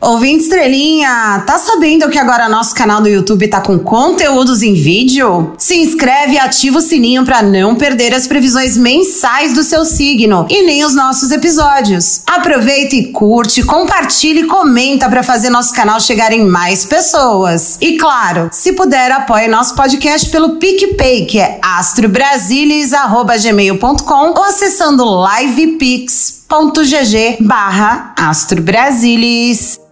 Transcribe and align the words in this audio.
Ouvinte 0.00 0.44
Estrelinha, 0.44 1.42
tá 1.46 1.58
sabendo 1.58 2.08
que 2.08 2.18
agora 2.18 2.48
nosso 2.48 2.74
canal 2.74 3.02
do 3.02 3.08
YouTube 3.08 3.46
tá 3.48 3.60
com 3.60 3.78
conteúdos 3.78 4.62
em 4.62 4.72
vídeo? 4.72 5.52
Se 5.58 5.76
inscreve 5.76 6.36
e 6.36 6.38
ativa 6.38 6.78
o 6.78 6.80
sininho 6.80 7.22
para 7.22 7.42
não 7.42 7.74
perder 7.74 8.14
as 8.14 8.26
previsões 8.26 8.78
mensais 8.78 9.52
do 9.52 9.62
seu 9.62 9.84
signo 9.84 10.46
e 10.48 10.62
nem 10.62 10.86
os 10.86 10.94
nossos 10.94 11.30
episódios. 11.30 12.22
Aproveita 12.26 12.96
e 12.96 13.12
curte, 13.12 13.62
compartilha 13.62 14.40
e 14.40 14.46
comenta 14.46 15.06
para 15.06 15.22
fazer 15.22 15.50
nosso 15.50 15.74
canal 15.74 16.00
chegar 16.00 16.32
em 16.32 16.46
mais 16.46 16.86
pessoas. 16.86 17.76
E 17.78 17.98
claro, 17.98 18.48
se 18.50 18.72
puder, 18.72 19.12
apoie 19.12 19.48
nosso 19.48 19.74
podcast 19.74 20.30
pelo 20.30 20.56
PicPay, 20.56 21.26
que 21.26 21.38
é 21.38 21.60
astrobrasilis.gmail.com 21.62 24.30
ou 24.30 24.44
acessando 24.44 25.04
livepix.gg 25.26 27.36
barra 27.38 28.14
astrobrasilis. 28.16 29.89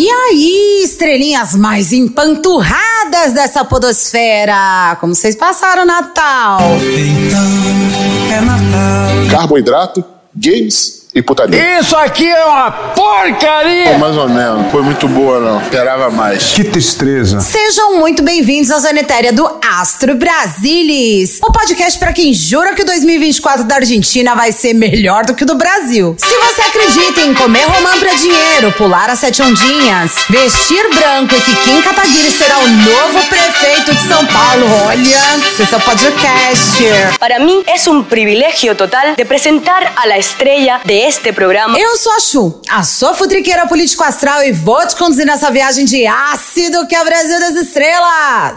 E 0.00 0.08
aí, 0.08 0.82
estrelinhas 0.84 1.56
mais 1.56 1.92
empanturradas 1.92 3.32
dessa 3.32 3.64
podosfera? 3.64 4.96
Como 5.00 5.12
vocês 5.12 5.34
passaram 5.34 5.82
o 5.82 5.86
Natal? 5.86 6.60
Então 6.60 8.32
é 8.32 8.40
Natal. 8.40 9.28
Carboidrato, 9.28 10.04
games 10.32 10.97
e 11.18 11.22
putaria. 11.22 11.80
Isso 11.80 11.96
aqui 11.96 12.26
é 12.26 12.44
uma 12.44 12.70
porcaria! 12.70 13.92
Pô, 13.92 13.98
mais 13.98 14.16
ou 14.16 14.28
menos, 14.28 14.70
foi 14.70 14.82
muito 14.82 15.08
boa 15.08 15.40
não, 15.40 15.60
esperava 15.60 16.10
mais. 16.10 16.52
Que 16.52 16.64
tristeza. 16.64 17.40
Sejam 17.40 17.98
muito 17.98 18.22
bem-vindos 18.22 18.70
à 18.70 18.78
Zona 18.78 19.00
Etérea 19.00 19.32
do 19.32 19.48
Astro 19.80 20.14
Brasilis, 20.14 21.38
o 21.42 21.52
podcast 21.52 21.98
para 21.98 22.12
quem 22.12 22.32
jura 22.32 22.74
que 22.74 22.82
o 22.82 22.86
2024 22.86 23.64
da 23.64 23.76
Argentina 23.76 24.34
vai 24.34 24.52
ser 24.52 24.74
melhor 24.74 25.24
do 25.24 25.34
que 25.34 25.42
o 25.42 25.46
do 25.46 25.56
Brasil. 25.56 26.14
Se 26.18 26.34
você 26.36 26.62
acredita 26.62 27.20
em 27.22 27.34
comer 27.34 27.64
romã 27.64 27.98
pra 27.98 28.14
dinheiro, 28.14 28.72
pular 28.72 29.10
as 29.10 29.18
sete 29.18 29.42
ondinhas, 29.42 30.14
vestir 30.30 30.88
branco 30.94 31.34
e 31.34 31.40
que 31.40 31.56
Kim 31.56 31.82
Kataguiri 31.82 32.30
será 32.30 32.58
o 32.58 32.68
novo 32.68 33.24
prefeito 33.28 33.92
de 33.92 34.00
São 34.02 34.24
Paulo, 34.26 34.66
olha, 34.86 35.18
esse 35.50 35.62
é 35.62 35.66
seu 35.66 35.80
podcast. 35.80 37.18
Para 37.18 37.40
mí 37.40 37.64
es 37.74 37.86
un 37.88 38.04
privilegio 38.04 38.76
total 38.76 39.16
de 39.16 39.24
presentar 39.24 39.92
a 39.96 40.06
la 40.06 40.16
estrella 40.18 40.80
de 40.84 41.07
este 41.08 41.32
programa. 41.32 41.78
Eu 41.78 41.96
sou 41.96 42.12
a 42.12 42.20
Chu, 42.20 42.60
a 42.68 42.84
sua 42.84 43.14
futriqueira 43.14 43.66
político 43.66 44.04
astral 44.04 44.44
e 44.44 44.52
vou 44.52 44.86
te 44.86 44.94
conduzir 44.94 45.24
nessa 45.24 45.50
viagem 45.50 45.86
de 45.86 46.06
ácido 46.06 46.86
que 46.86 46.94
é 46.94 47.00
o 47.00 47.04
Brasil 47.04 47.40
das 47.40 47.54
Estrelas. 47.54 48.54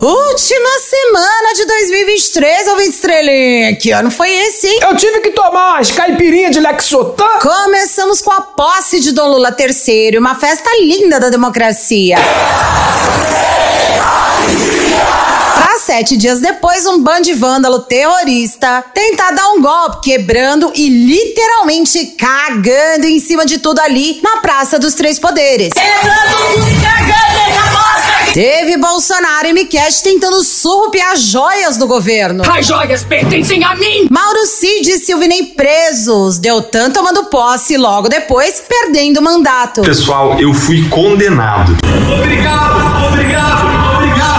Última 0.00 0.80
semana 0.80 1.54
de 1.54 1.64
2023, 1.64 2.68
ouvinte 2.68 2.88
estrelinha. 2.88 3.76
Que 3.76 3.92
ano 3.92 4.10
foi 4.10 4.32
esse, 4.32 4.66
hein? 4.66 4.80
Eu 4.82 4.96
tive 4.96 5.20
que 5.20 5.30
tomar 5.30 5.74
umas 5.74 5.90
caipirinhas 5.92 6.50
de 6.50 6.58
Lexotan. 6.58 7.38
Começamos 7.40 8.20
com 8.20 8.32
a 8.32 8.40
posse 8.40 8.98
de 8.98 9.12
Dom 9.12 9.28
Lula 9.28 9.54
III, 9.56 10.18
uma 10.18 10.34
festa 10.34 10.70
linda 10.80 11.20
da 11.20 11.28
democracia. 11.28 12.16
Sete 15.92 16.16
dias 16.16 16.40
depois, 16.40 16.86
um 16.86 17.02
bando 17.02 17.24
de 17.24 17.34
vândalo 17.34 17.80
terrorista 17.80 18.82
tentar 18.94 19.32
dar 19.32 19.50
um 19.50 19.60
golpe, 19.60 20.00
quebrando 20.00 20.72
e 20.74 20.88
literalmente 20.88 22.14
cagando 22.18 23.04
em 23.06 23.20
cima 23.20 23.44
de 23.44 23.58
tudo 23.58 23.78
ali 23.78 24.18
na 24.22 24.38
Praça 24.38 24.78
dos 24.78 24.94
Três 24.94 25.18
Poderes. 25.18 25.74
Teve 28.32 28.78
Bolsonaro 28.78 29.48
e 29.48 29.52
Miquel 29.52 29.86
tentando 30.02 30.42
surrupiar 30.42 31.14
joias 31.14 31.76
do 31.76 31.86
governo. 31.86 32.42
As 32.50 32.66
joias 32.66 33.04
pertencem 33.04 33.62
a 33.62 33.74
mim! 33.74 34.08
Mauro 34.10 34.46
Cid 34.46 34.92
e 34.92 34.98
Silvinei 34.98 35.42
presos. 35.48 36.38
Deltan 36.38 36.90
tomando 36.90 37.24
posse 37.24 37.74
e 37.74 37.76
logo 37.76 38.08
depois 38.08 38.62
perdendo 38.66 39.18
o 39.18 39.22
mandato. 39.22 39.82
Pessoal, 39.82 40.40
eu 40.40 40.54
fui 40.54 40.88
condenado. 40.88 41.76
Obrigado, 42.18 43.08
obrigado! 43.08 43.51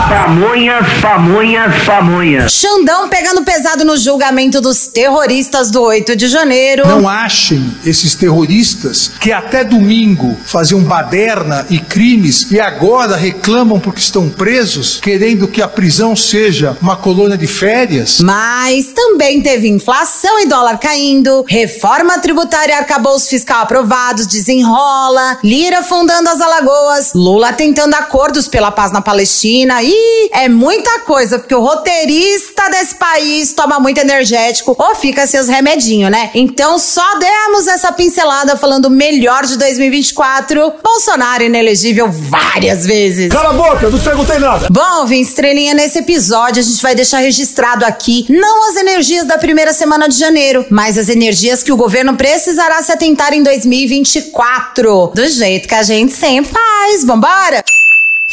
Pamonhas, 0.10 0.86
pamonhas, 1.02 1.84
pamonhas. 1.86 2.52
Xandão 2.52 3.08
pegando 3.08 3.44
pesado 3.44 3.86
no 3.86 3.96
julgamento 3.96 4.60
dos 4.60 4.88
terroristas 4.88 5.72
do 5.72 5.82
8 5.82 6.16
de 6.16 6.28
janeiro. 6.28 6.86
Não 6.86 7.08
achem 7.08 7.74
esses 7.86 8.14
terroristas 8.14 9.10
que 9.20 9.32
até 9.32 9.64
domingo 9.64 10.38
faziam 10.46 10.82
baderna 10.82 11.66
e 11.70 11.80
crimes 11.80 12.52
e 12.52 12.60
agora 12.60 13.16
reclamam 13.16 13.80
porque 13.80 14.02
estão 14.02 14.30
presos, 14.30 15.00
querendo 15.02 15.48
que 15.48 15.62
a 15.62 15.68
prisão 15.70 16.16
seja 16.16 16.78
uma 16.82 16.98
colônia 16.98 17.38
de 17.38 17.48
férias. 17.48 18.20
Mas 18.20 18.88
também 18.88 19.42
teve 19.42 19.70
inflação 19.70 20.40
e 20.42 20.48
dólar 20.48 20.80
caindo, 20.80 21.46
reforma 21.48 22.20
tributária 22.20 22.74
e 22.74 22.78
arcabouço 22.78 23.30
fiscal 23.30 23.62
aprovados, 23.62 24.28
desenrola, 24.28 25.38
Lira 25.44 25.82
fundando 25.82 26.30
as 26.30 26.42
Alagoas, 26.42 27.14
Lula 27.16 27.54
tentando 27.54 27.94
acordos 27.94 28.50
pela 28.50 28.70
paz 28.70 28.92
na 28.92 29.02
Palestina 29.02 29.82
e 29.82 29.93
é 30.32 30.50
muita 30.50 31.00
coisa, 31.02 31.40
porque 31.40 31.56
o 31.56 31.62
roteirista 31.62 32.70
desse 32.70 32.96
país 32.96 33.54
toma 33.54 33.80
muito 33.80 34.00
energético 34.00 34.76
ou 34.78 34.96
fica 34.96 35.26
sem 35.28 35.40
os 35.40 35.48
remedinhos, 35.48 36.12
né? 36.12 36.32
Então 36.34 36.78
só 36.78 37.18
demos 37.20 37.68
essa 37.68 37.92
pincelada 37.92 38.56
falando 38.56 38.90
melhor 38.90 39.46
de 39.46 39.58
2024. 39.58 40.74
Bolsonaro 40.84 41.44
inelegível 41.44 42.10
várias 42.12 42.86
vezes. 42.86 43.30
Cala 43.30 43.50
a 43.50 43.54
boca, 43.54 43.90
não 43.90 44.00
perguntei 44.00 44.40
nada. 44.40 44.68
Bom, 44.70 45.06
vem 45.06 45.22
estrelinha 45.22 45.74
nesse 45.74 46.00
episódio, 46.00 46.60
a 46.60 46.64
gente 46.64 46.82
vai 46.82 46.96
deixar 46.96 47.20
registrado 47.20 47.86
aqui 47.86 48.26
não 48.30 48.70
as 48.70 48.76
energias 48.76 49.26
da 49.26 49.38
primeira 49.38 49.74
semana 49.74 50.08
de 50.08 50.18
janeiro, 50.18 50.66
mas 50.70 50.98
as 50.98 51.10
energias 51.10 51.64
que 51.64 51.72
o 51.72 51.78
governo 51.78 52.16
precisará 52.16 52.82
se 52.82 52.92
atentar 52.92 53.34
em 53.34 53.44
2024. 53.44 55.12
Do 55.14 55.28
jeito 55.28 55.68
que 55.68 55.76
a 55.76 55.84
gente 55.84 56.14
sempre 56.14 56.52
faz. 56.52 57.04
Vambora? 57.06 57.64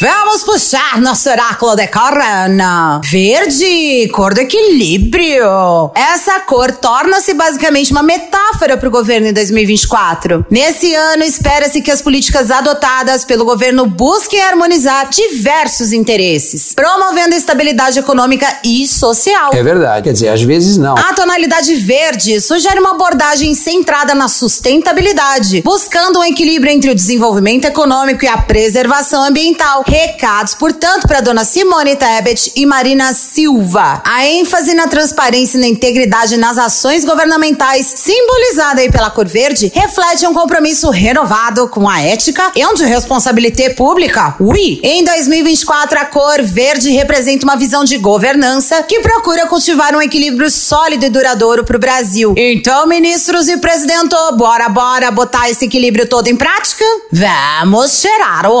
Vamos 0.01 0.41
puxar 0.41 0.99
nosso 0.99 1.29
oráculo 1.29 1.75
de 1.75 1.85
corona. 1.85 2.99
Verde, 3.03 4.09
cor 4.11 4.33
do 4.33 4.39
equilíbrio. 4.39 5.91
Essa 5.93 6.39
cor 6.39 6.71
torna-se 6.71 7.35
basicamente 7.35 7.91
uma 7.91 8.01
metáfora 8.01 8.77
para 8.77 8.87
o 8.87 8.91
governo 8.91 9.27
em 9.27 9.33
2024. 9.33 10.43
Nesse 10.49 10.95
ano, 10.95 11.23
espera-se 11.23 11.83
que 11.83 11.91
as 11.91 12.01
políticas 12.01 12.49
adotadas 12.49 13.23
pelo 13.23 13.45
governo 13.45 13.85
busquem 13.85 14.41
harmonizar 14.41 15.07
diversos 15.07 15.93
interesses, 15.93 16.73
promovendo 16.73 17.35
estabilidade 17.35 17.99
econômica 17.99 18.47
e 18.65 18.87
social. 18.87 19.51
É 19.53 19.61
verdade, 19.61 20.05
quer 20.05 20.13
dizer, 20.13 20.29
às 20.29 20.41
vezes 20.41 20.77
não. 20.77 20.97
A 20.97 21.13
tonalidade 21.13 21.75
verde 21.75 22.41
sugere 22.41 22.79
uma 22.79 22.95
abordagem 22.95 23.53
centrada 23.53 24.15
na 24.15 24.27
sustentabilidade, 24.27 25.61
buscando 25.61 26.17
um 26.17 26.23
equilíbrio 26.23 26.71
entre 26.71 26.89
o 26.89 26.95
desenvolvimento 26.95 27.65
econômico 27.65 28.25
e 28.25 28.27
a 28.27 28.37
preservação 28.39 29.23
ambiental. 29.23 29.83
Recados, 29.91 30.55
portanto, 30.55 31.05
para 31.05 31.19
dona 31.19 31.43
Simone 31.43 31.97
Tebet 31.97 32.53
e 32.55 32.65
Marina 32.65 33.11
Silva. 33.11 34.01
A 34.05 34.25
ênfase 34.25 34.73
na 34.73 34.87
transparência 34.87 35.57
e 35.57 35.59
na 35.59 35.67
integridade 35.67 36.37
nas 36.37 36.57
ações 36.57 37.03
governamentais, 37.03 37.91
simbolizada 37.97 38.79
aí 38.79 38.89
pela 38.89 39.09
cor 39.09 39.27
verde, 39.27 39.69
reflete 39.75 40.25
um 40.25 40.33
compromisso 40.33 40.89
renovado 40.91 41.67
com 41.67 41.89
a 41.89 42.01
ética 42.01 42.53
e 42.55 42.65
onde 42.65 42.85
responsabilidade 42.85 43.73
pública. 43.73 44.33
Ui! 44.39 44.79
Em 44.81 45.03
2024, 45.03 45.99
a 45.99 46.05
cor 46.05 46.41
verde 46.41 46.89
representa 46.91 47.43
uma 47.43 47.57
visão 47.57 47.83
de 47.83 47.97
governança 47.97 48.81
que 48.83 49.01
procura 49.01 49.45
cultivar 49.47 49.93
um 49.93 50.01
equilíbrio 50.01 50.49
sólido 50.49 51.05
e 51.05 51.09
duradouro 51.09 51.65
para 51.65 51.75
o 51.75 51.79
Brasil. 51.81 52.33
Então, 52.37 52.87
ministros 52.87 53.49
e 53.49 53.57
presidente, 53.57 54.15
bora, 54.37 54.69
bora 54.69 55.11
botar 55.11 55.49
esse 55.49 55.65
equilíbrio 55.65 56.07
todo 56.07 56.29
em 56.29 56.35
prática? 56.37 56.85
Vamos 57.11 57.99
cheirar 57.99 58.49
o 58.49 58.55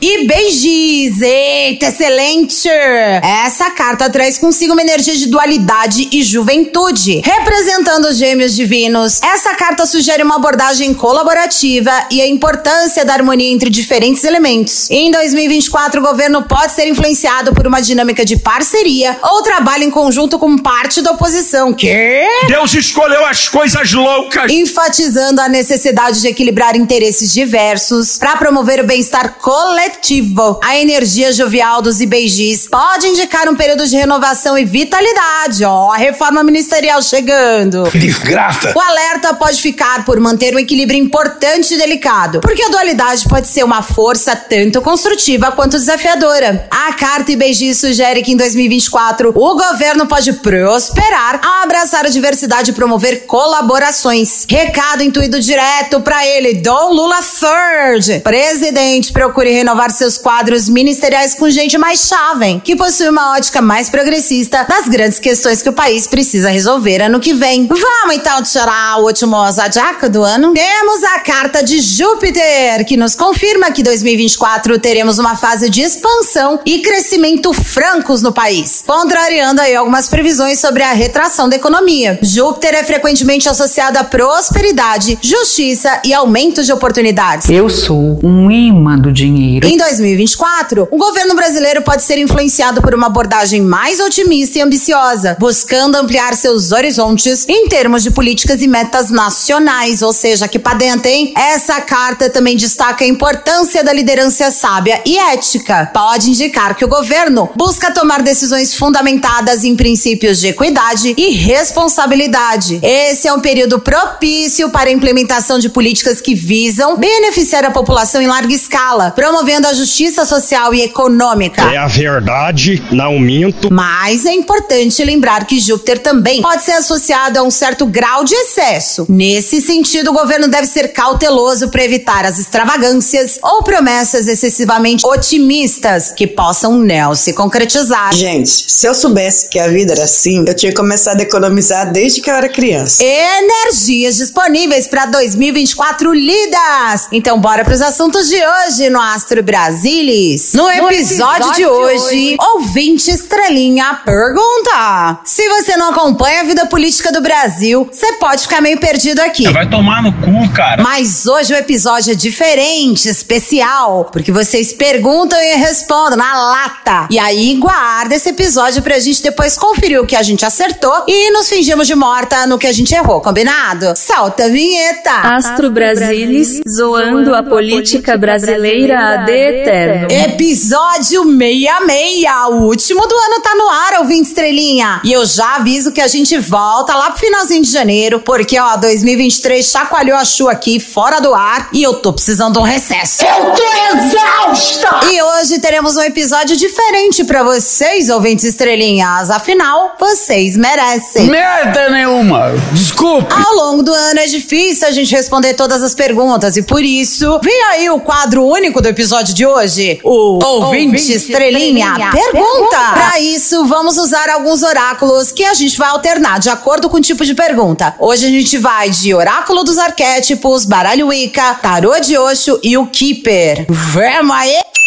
E 0.00 0.26
beijos! 0.26 1.20
Eita, 1.20 1.86
excelente! 1.86 2.68
Essa 2.68 3.70
carta 3.70 4.08
traz 4.10 4.38
consigo 4.38 4.72
uma 4.72 4.82
energia 4.82 5.14
de 5.16 5.26
dualidade 5.26 6.08
e 6.10 6.22
juventude, 6.22 7.20
representando 7.24 8.06
os 8.06 8.16
gêmeos 8.16 8.54
divinos. 8.54 9.22
Essa 9.22 9.54
carta 9.54 9.86
sugere 9.86 10.22
uma 10.22 10.36
abordagem 10.36 10.92
colaborativa 10.94 11.90
e 12.10 12.20
a 12.20 12.26
importância 12.26 13.04
da 13.04 13.12
harmonia 13.14 13.50
entre 13.50 13.70
diferentes 13.70 14.24
elementos. 14.24 14.90
Em 14.90 15.10
2024, 15.10 16.00
o 16.00 16.04
governo 16.04 16.42
pode 16.42 16.72
ser 16.72 16.88
influenciado 16.88 17.54
por 17.54 17.66
uma 17.66 17.80
dinâmica 17.80 18.24
de 18.24 18.36
parceria 18.36 19.16
ou 19.22 19.42
trabalho 19.42 19.84
em 19.84 19.90
conjunto 19.90 20.38
com 20.38 20.56
parte 20.56 21.02
da 21.02 21.12
oposição. 21.12 21.72
Que? 21.72 22.26
Deus 22.48 22.74
escolheu 22.74 23.24
as 23.26 23.48
coisas 23.48 23.92
loucas. 23.92 24.50
Enfatizando 24.50 25.40
a 25.40 25.48
necessidade 25.48 26.20
de 26.20 26.28
equilibrar 26.28 26.76
interesses 26.76 27.32
diversos 27.32 28.18
para 28.18 28.36
promover 28.36 28.80
o 28.80 28.84
bem-estar 28.84 29.34
coletivo 29.34 29.83
coletivo. 29.84 30.58
A 30.62 30.78
energia 30.78 31.32
jovial 31.32 31.82
dos 31.82 32.00
IBGs 32.00 32.68
pode 32.68 33.06
indicar 33.06 33.48
um 33.48 33.54
período 33.54 33.86
de 33.86 33.96
renovação 33.96 34.56
e 34.56 34.64
vitalidade. 34.64 35.64
Ó, 35.64 35.92
a 35.92 35.96
reforma 35.96 36.42
ministerial 36.42 37.02
chegando. 37.02 37.88
Desgraça. 37.90 38.72
O 38.74 38.80
alerta 38.80 39.34
pode 39.34 39.60
ficar 39.60 40.04
por 40.04 40.18
manter 40.18 40.54
um 40.54 40.58
equilíbrio 40.58 40.98
importante 40.98 41.74
e 41.74 41.78
delicado, 41.78 42.40
porque 42.40 42.62
a 42.62 42.68
dualidade 42.68 43.28
pode 43.28 43.46
ser 43.46 43.64
uma 43.64 43.82
força 43.82 44.34
tanto 44.34 44.80
construtiva 44.80 45.52
quanto 45.52 45.78
desafiadora. 45.78 46.66
A 46.70 46.92
carta 46.94 47.32
IBG 47.32 47.74
sugere 47.74 48.22
que 48.22 48.32
em 48.32 48.36
2024 48.36 49.32
o 49.34 49.54
governo 49.54 50.06
pode 50.06 50.32
prosperar 50.34 51.40
ao 51.44 51.64
abraçar 51.64 52.06
a 52.06 52.08
diversidade 52.08 52.70
e 52.70 52.74
promover 52.74 53.26
colaborações. 53.26 54.46
Recado 54.48 55.02
intuído 55.02 55.40
direto 55.40 56.00
para 56.00 56.26
ele, 56.26 56.54
Dom 56.54 56.92
Lula 56.92 57.18
Third. 57.22 58.20
Presidente, 58.20 59.12
procure 59.12 59.50
renovar 59.50 59.63
seus 59.90 60.18
quadros 60.18 60.68
ministeriais 60.68 61.34
com 61.34 61.48
gente 61.48 61.78
mais 61.78 62.08
chave, 62.08 62.60
que 62.64 62.74
possui 62.74 63.08
uma 63.08 63.36
ótica 63.36 63.62
mais 63.62 63.88
progressista 63.88 64.66
das 64.68 64.88
grandes 64.88 65.18
questões 65.18 65.62
que 65.62 65.68
o 65.68 65.72
país 65.72 66.06
precisa 66.06 66.50
resolver 66.50 67.02
ano 67.02 67.20
que 67.20 67.34
vem. 67.34 67.66
Vamos 67.66 68.16
então 68.16 68.42
tirar 68.42 69.00
o 69.00 69.04
último 69.04 69.36
zodiaco 69.50 70.08
do 70.08 70.22
ano? 70.22 70.52
Temos 70.52 71.02
a 71.04 71.20
carta 71.20 71.62
de 71.62 71.80
Júpiter, 71.80 72.84
que 72.86 72.96
nos 72.96 73.14
confirma 73.14 73.70
que 73.70 73.82
2024 73.82 74.78
teremos 74.78 75.18
uma 75.18 75.36
fase 75.36 75.70
de 75.70 75.82
expansão 75.82 76.60
e 76.66 76.80
crescimento 76.80 77.52
francos 77.52 78.22
no 78.22 78.32
país, 78.32 78.82
contrariando 78.86 79.60
aí 79.60 79.74
algumas 79.74 80.08
previsões 80.08 80.58
sobre 80.58 80.82
a 80.82 80.92
retração 80.92 81.48
da 81.48 81.56
economia. 81.56 82.18
Júpiter 82.22 82.74
é 82.74 82.82
frequentemente 82.84 83.48
associado 83.48 83.98
à 83.98 84.04
prosperidade, 84.04 85.18
justiça 85.22 86.00
e 86.04 86.12
aumento 86.12 86.62
de 86.62 86.72
oportunidades. 86.72 87.48
Eu 87.48 87.68
sou 87.68 88.18
um 88.22 88.50
imã 88.50 88.98
do 88.98 89.12
dinheiro. 89.12 89.53
Em 89.62 89.76
2024, 89.76 90.88
o 90.90 90.96
governo 90.96 91.36
brasileiro 91.36 91.82
pode 91.82 92.02
ser 92.02 92.18
influenciado 92.18 92.82
por 92.82 92.92
uma 92.94 93.06
abordagem 93.06 93.62
mais 93.62 94.00
otimista 94.00 94.58
e 94.58 94.62
ambiciosa, 94.62 95.36
buscando 95.38 95.94
ampliar 95.94 96.34
seus 96.34 96.72
horizontes 96.72 97.46
em 97.48 97.68
termos 97.68 98.02
de 98.02 98.10
políticas 98.10 98.60
e 98.62 98.66
metas 98.66 99.10
nacionais, 99.10 100.02
ou 100.02 100.12
seja, 100.12 100.48
que 100.48 100.58
pra 100.58 100.74
dentro, 100.74 101.08
hein? 101.08 101.32
Essa 101.36 101.80
carta 101.80 102.28
também 102.28 102.56
destaca 102.56 103.04
a 103.04 103.08
importância 103.08 103.84
da 103.84 103.92
liderança 103.92 104.50
sábia 104.50 105.00
e 105.06 105.16
ética. 105.16 105.88
Pode 105.92 106.30
indicar 106.30 106.74
que 106.74 106.84
o 106.84 106.88
governo 106.88 107.48
busca 107.54 107.92
tomar 107.92 108.22
decisões 108.22 108.74
fundamentadas 108.74 109.62
em 109.62 109.76
princípios 109.76 110.40
de 110.40 110.48
equidade 110.48 111.14
e 111.16 111.30
responsabilidade. 111.30 112.80
Esse 112.82 113.28
é 113.28 113.32
um 113.32 113.40
período 113.40 113.78
propício 113.78 114.70
para 114.70 114.88
a 114.88 114.92
implementação 114.92 115.58
de 115.58 115.68
políticas 115.68 116.20
que 116.20 116.34
visam 116.34 116.96
beneficiar 116.96 117.64
a 117.64 117.70
população 117.70 118.20
em 118.20 118.26
larga 118.26 118.52
escala, 118.52 119.10
promovendo 119.10 119.43
a 119.52 119.72
justiça 119.72 120.24
social 120.24 120.74
e 120.74 120.82
econômica. 120.82 121.62
É 121.72 121.76
a 121.76 121.86
verdade, 121.86 122.82
não 122.90 123.18
minto. 123.18 123.72
Mas 123.72 124.24
é 124.24 124.32
importante 124.32 125.04
lembrar 125.04 125.46
que 125.46 125.58
Júpiter 125.58 125.98
também 125.98 126.40
pode 126.40 126.64
ser 126.64 126.72
associado 126.72 127.38
a 127.38 127.42
um 127.42 127.50
certo 127.50 127.84
grau 127.86 128.24
de 128.24 128.34
excesso. 128.34 129.06
Nesse 129.08 129.60
sentido, 129.60 130.10
o 130.10 130.14
governo 130.14 130.48
deve 130.48 130.66
ser 130.66 130.88
cauteloso 130.88 131.68
para 131.68 131.84
evitar 131.84 132.24
as 132.24 132.38
extravagâncias 132.38 133.38
ou 133.42 133.62
promessas 133.62 134.26
excessivamente 134.26 135.06
otimistas 135.06 136.10
que 136.10 136.26
possam 136.26 136.78
não 136.78 137.14
se 137.14 137.32
concretizar. 137.32 138.14
Gente, 138.14 138.64
se 138.68 138.86
eu 138.86 138.94
soubesse 138.94 139.48
que 139.48 139.58
a 139.58 139.68
vida 139.68 139.92
era 139.92 140.04
assim, 140.04 140.44
eu 140.46 140.54
tinha 140.54 140.72
começado 140.72 141.20
a 141.20 141.22
economizar 141.22 141.92
desde 141.92 142.20
que 142.20 142.30
eu 142.30 142.34
era 142.34 142.48
criança. 142.48 143.02
Energias 143.04 144.16
disponíveis 144.16 144.86
para 144.86 145.06
2024 145.06 146.12
lidas. 146.12 147.08
Então 147.12 147.38
bora 147.38 147.64
para 147.64 147.74
os 147.74 147.82
assuntos 147.82 148.28
de 148.28 148.36
hoje 148.36 148.88
no 148.90 149.00
Astro 149.00 149.33
Brasilis. 149.42 150.52
No, 150.54 150.70
episódio, 150.70 150.96
episódio 150.98 151.50
de 151.52 151.56
de 151.56 151.66
hoje, 151.66 152.04
hoje, 152.04 152.36
ouvinte 152.54 153.10
estrelinha 153.10 154.00
pergunta: 154.04 155.20
Se 155.24 155.48
você 155.48 155.76
não 155.76 155.90
acompanha 155.90 156.40
a 156.40 156.44
vida 156.44 156.66
política 156.66 157.10
do 157.10 157.20
Brasil, 157.20 157.88
você 157.90 158.14
pode 158.14 158.42
ficar 158.42 158.60
meio 158.60 158.78
perdido 158.78 159.20
aqui. 159.20 159.50
Vai 159.50 159.68
tomar 159.68 160.02
no 160.02 160.12
cu, 160.12 160.52
cara. 160.52 160.82
Mas 160.82 161.26
hoje 161.26 161.54
o 161.54 161.56
episódio 161.56 162.12
é 162.12 162.14
diferente, 162.14 163.08
especial, 163.08 164.08
porque 164.12 164.30
vocês 164.30 164.72
perguntam 164.72 165.38
e 165.40 165.52
eu 165.52 165.58
respondo 165.58 166.16
na 166.16 166.34
lata. 166.34 167.08
E 167.10 167.18
aí 167.18 167.54
guarda 167.54 168.14
esse 168.14 168.28
episódio 168.30 168.82
pra 168.82 168.98
gente 168.98 169.22
depois 169.22 169.56
conferir 169.56 170.00
o 170.00 170.06
que 170.06 170.16
a 170.16 170.22
gente 170.22 170.44
acertou 170.44 171.04
e 171.06 171.30
nos 171.30 171.48
fingimos 171.48 171.86
de 171.86 171.94
morta 171.94 172.46
no 172.46 172.58
que 172.58 172.66
a 172.66 172.72
gente 172.72 172.94
errou, 172.94 173.20
combinado? 173.20 173.94
Solta 173.96 174.44
a 174.44 174.48
vinheta! 174.48 175.10
Astro 175.10 175.70
Brasilis, 175.70 176.60
zoando 176.68 177.34
a 177.34 177.42
política 177.42 178.16
brasileira 178.16 179.23
ad 179.24 179.30
eterno. 179.30 180.08
Episódio 180.10 181.24
66, 181.24 182.24
o 182.50 182.54
último 182.64 183.06
do 183.06 183.14
ano 183.14 183.40
tá 183.42 183.54
no 183.54 183.68
ar, 183.68 184.00
ouvinte 184.00 184.28
estrelinha. 184.28 185.00
E 185.04 185.12
eu 185.12 185.24
já 185.24 185.56
aviso 185.56 185.92
que 185.92 186.00
a 186.00 186.06
gente 186.06 186.38
volta 186.38 186.94
lá 186.94 187.10
pro 187.10 187.20
finalzinho 187.20 187.62
de 187.62 187.70
janeiro, 187.70 188.20
porque 188.20 188.58
ó, 188.58 188.76
2023 188.76 189.64
chacoalhou 189.64 190.16
a 190.16 190.24
chu 190.24 190.48
aqui 190.48 190.78
fora 190.78 191.20
do 191.20 191.34
ar 191.34 191.68
e 191.72 191.82
eu 191.82 191.94
tô 191.94 192.12
precisando 192.12 192.54
de 192.54 192.58
um 192.58 192.62
recesso. 192.62 193.24
Eu 193.24 193.52
tô 193.52 193.98
exausta! 193.98 195.06
E 195.10 195.22
hoje 195.22 195.58
teremos 195.58 195.96
um 195.96 196.02
episódio 196.02 196.56
diferente 196.56 197.24
pra 197.24 197.42
vocês, 197.42 198.08
ouvintes 198.08 198.44
estrelinhas. 198.44 199.30
Afinal, 199.30 199.96
vocês 199.98 200.56
merecem. 200.56 201.26
Merda 201.26 201.90
nenhuma. 201.90 202.52
Desculpa. 202.72 203.34
Ao 203.34 203.54
longo 203.54 203.82
do 203.82 203.92
ano 203.92 204.20
é 204.20 204.26
difícil 204.26 204.86
a 204.86 204.90
gente 204.90 205.14
responder 205.14 205.54
todas 205.54 205.82
as 205.82 205.94
perguntas 205.94 206.56
e 206.56 206.62
por 206.62 206.82
isso, 206.82 207.40
vem 207.42 207.62
aí 207.64 207.90
o 207.90 208.00
quadro 208.00 208.44
único 208.44 208.80
do 208.80 208.88
episódio 209.14 209.34
de 209.34 209.46
hoje, 209.46 210.00
o 210.02 210.44
Ouvinte, 210.44 210.46
Ouvinte 210.46 211.12
Estrelinha, 211.12 211.86
Estrelinha 211.86 212.10
Pergunta. 212.10 212.32
Pergunta. 212.32 212.92
Para 212.94 213.20
isso, 213.20 213.64
vamos 213.66 213.96
usar 213.96 214.28
alguns 214.28 214.62
oráculos 214.62 215.30
que 215.30 215.44
a 215.44 215.54
gente 215.54 215.78
vai 215.78 215.88
alternar 215.88 216.40
de 216.40 216.48
acordo 216.48 216.88
com 216.88 216.96
o 216.96 217.00
tipo 217.00 217.24
de 217.24 217.34
pergunta. 217.34 217.94
Hoje 217.98 218.26
a 218.26 218.28
gente 218.28 218.58
vai 218.58 218.90
de 218.90 219.14
Oráculo 219.14 219.62
dos 219.62 219.78
Arquétipos, 219.78 220.64
Baralho 220.64 221.08
Wicca, 221.08 221.54
Tarô 221.54 221.98
de 222.00 222.18
Oxo 222.18 222.58
e 222.62 222.76
o 222.76 222.86
Keeper. 222.86 223.66
Vamos 223.68 224.34
aí! 224.34 224.83